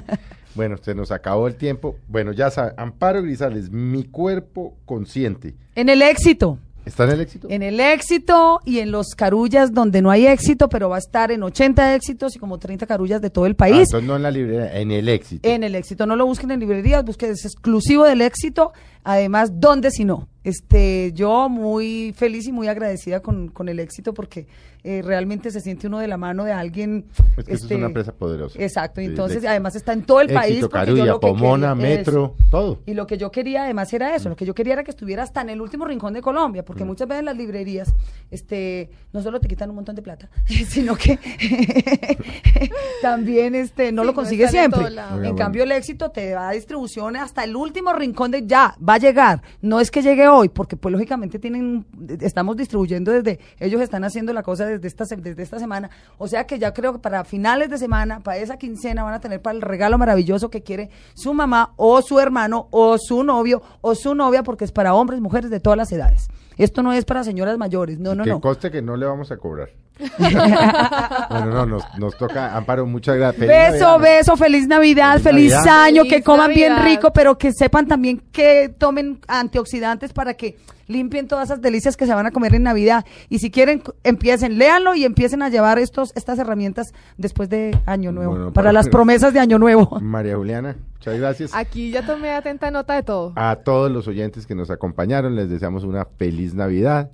[0.54, 1.96] Bueno, se nos acabó el tiempo.
[2.08, 5.54] Bueno, ya saben, Amparo Grisales, mi cuerpo consciente.
[5.74, 6.58] En el éxito.
[6.86, 7.48] ¿Está en el éxito?
[7.50, 11.32] En el éxito y en los carullas donde no hay éxito, pero va a estar
[11.32, 13.88] en 80 éxitos y como 30 carullas de todo el Ah, país.
[13.88, 15.48] entonces no en la librería, en el éxito.
[15.48, 16.06] en el éxito.
[16.06, 18.72] No lo busquen en librerías, busquen, es exclusivo del éxito.
[19.08, 20.28] Además, ¿dónde si no?
[20.42, 24.46] Este, yo muy feliz y muy agradecida con, con el éxito porque
[24.84, 27.04] eh, realmente se siente uno de la mano de alguien.
[27.36, 28.56] Es que eso es este, una empresa poderosa.
[28.62, 30.60] Exacto, entonces de- además está en todo el país.
[30.60, 32.78] Porque yo Carulla, lo que Pomona, quería- Metro, todo.
[32.86, 35.24] y lo que yo quería además era eso, lo que yo quería era que estuviera
[35.24, 36.88] hasta en el último rincón de Colombia, porque Mm.
[36.88, 37.92] muchas veces las librerías
[38.30, 40.28] este no solo te quitan un montón de plata,
[40.68, 41.18] sino que
[43.02, 44.84] también este no Sí, lo consigues siempre.
[45.24, 48.98] En cambio el éxito te da distribución hasta el último rincón de ya, va a
[48.98, 49.42] llegar.
[49.62, 51.86] No es que llegue hoy, porque pues lógicamente tienen
[52.20, 56.46] estamos distribuyendo desde ellos están haciendo la cosa desde esta desde esta semana, o sea
[56.46, 59.54] que ya creo que para finales de semana, para esa quincena van a tener para
[59.54, 64.14] el regalo maravilloso que quiere su mamá o su hermano o su novio o su
[64.14, 66.28] novia porque es para hombres, mujeres de todas las edades.
[66.56, 68.40] Esto no es para señoras mayores, no, no, que no.
[68.40, 69.68] conste que no le vamos a cobrar.
[70.18, 73.46] bueno, no, nos, nos toca, Amparo, muchas gracias.
[73.46, 75.82] Beso, beso, feliz Navidad, Feliz feliz, Navidad.
[75.84, 80.56] año, Feliz que coman bien rico, pero que sepan también que tomen antioxidantes para que
[80.88, 83.04] limpien todas esas delicias que se van a comer en Navidad.
[83.28, 88.12] Y si quieren, empiecen, léanlo y empiecen a llevar estos, estas herramientas después de Año
[88.12, 89.98] Nuevo, Bueno, para para- las promesas de Año Nuevo.
[90.00, 91.50] María Juliana, muchas gracias.
[91.54, 93.32] Aquí ya tomé atenta nota de todo.
[93.34, 97.10] A todos los oyentes que nos acompañaron, les deseamos una feliz Navidad.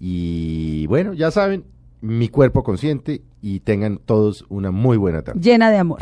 [0.00, 1.64] Y bueno, ya saben,
[2.04, 5.40] mi cuerpo consciente y tengan todos una muy buena tarde.
[5.40, 6.00] Llena de amor.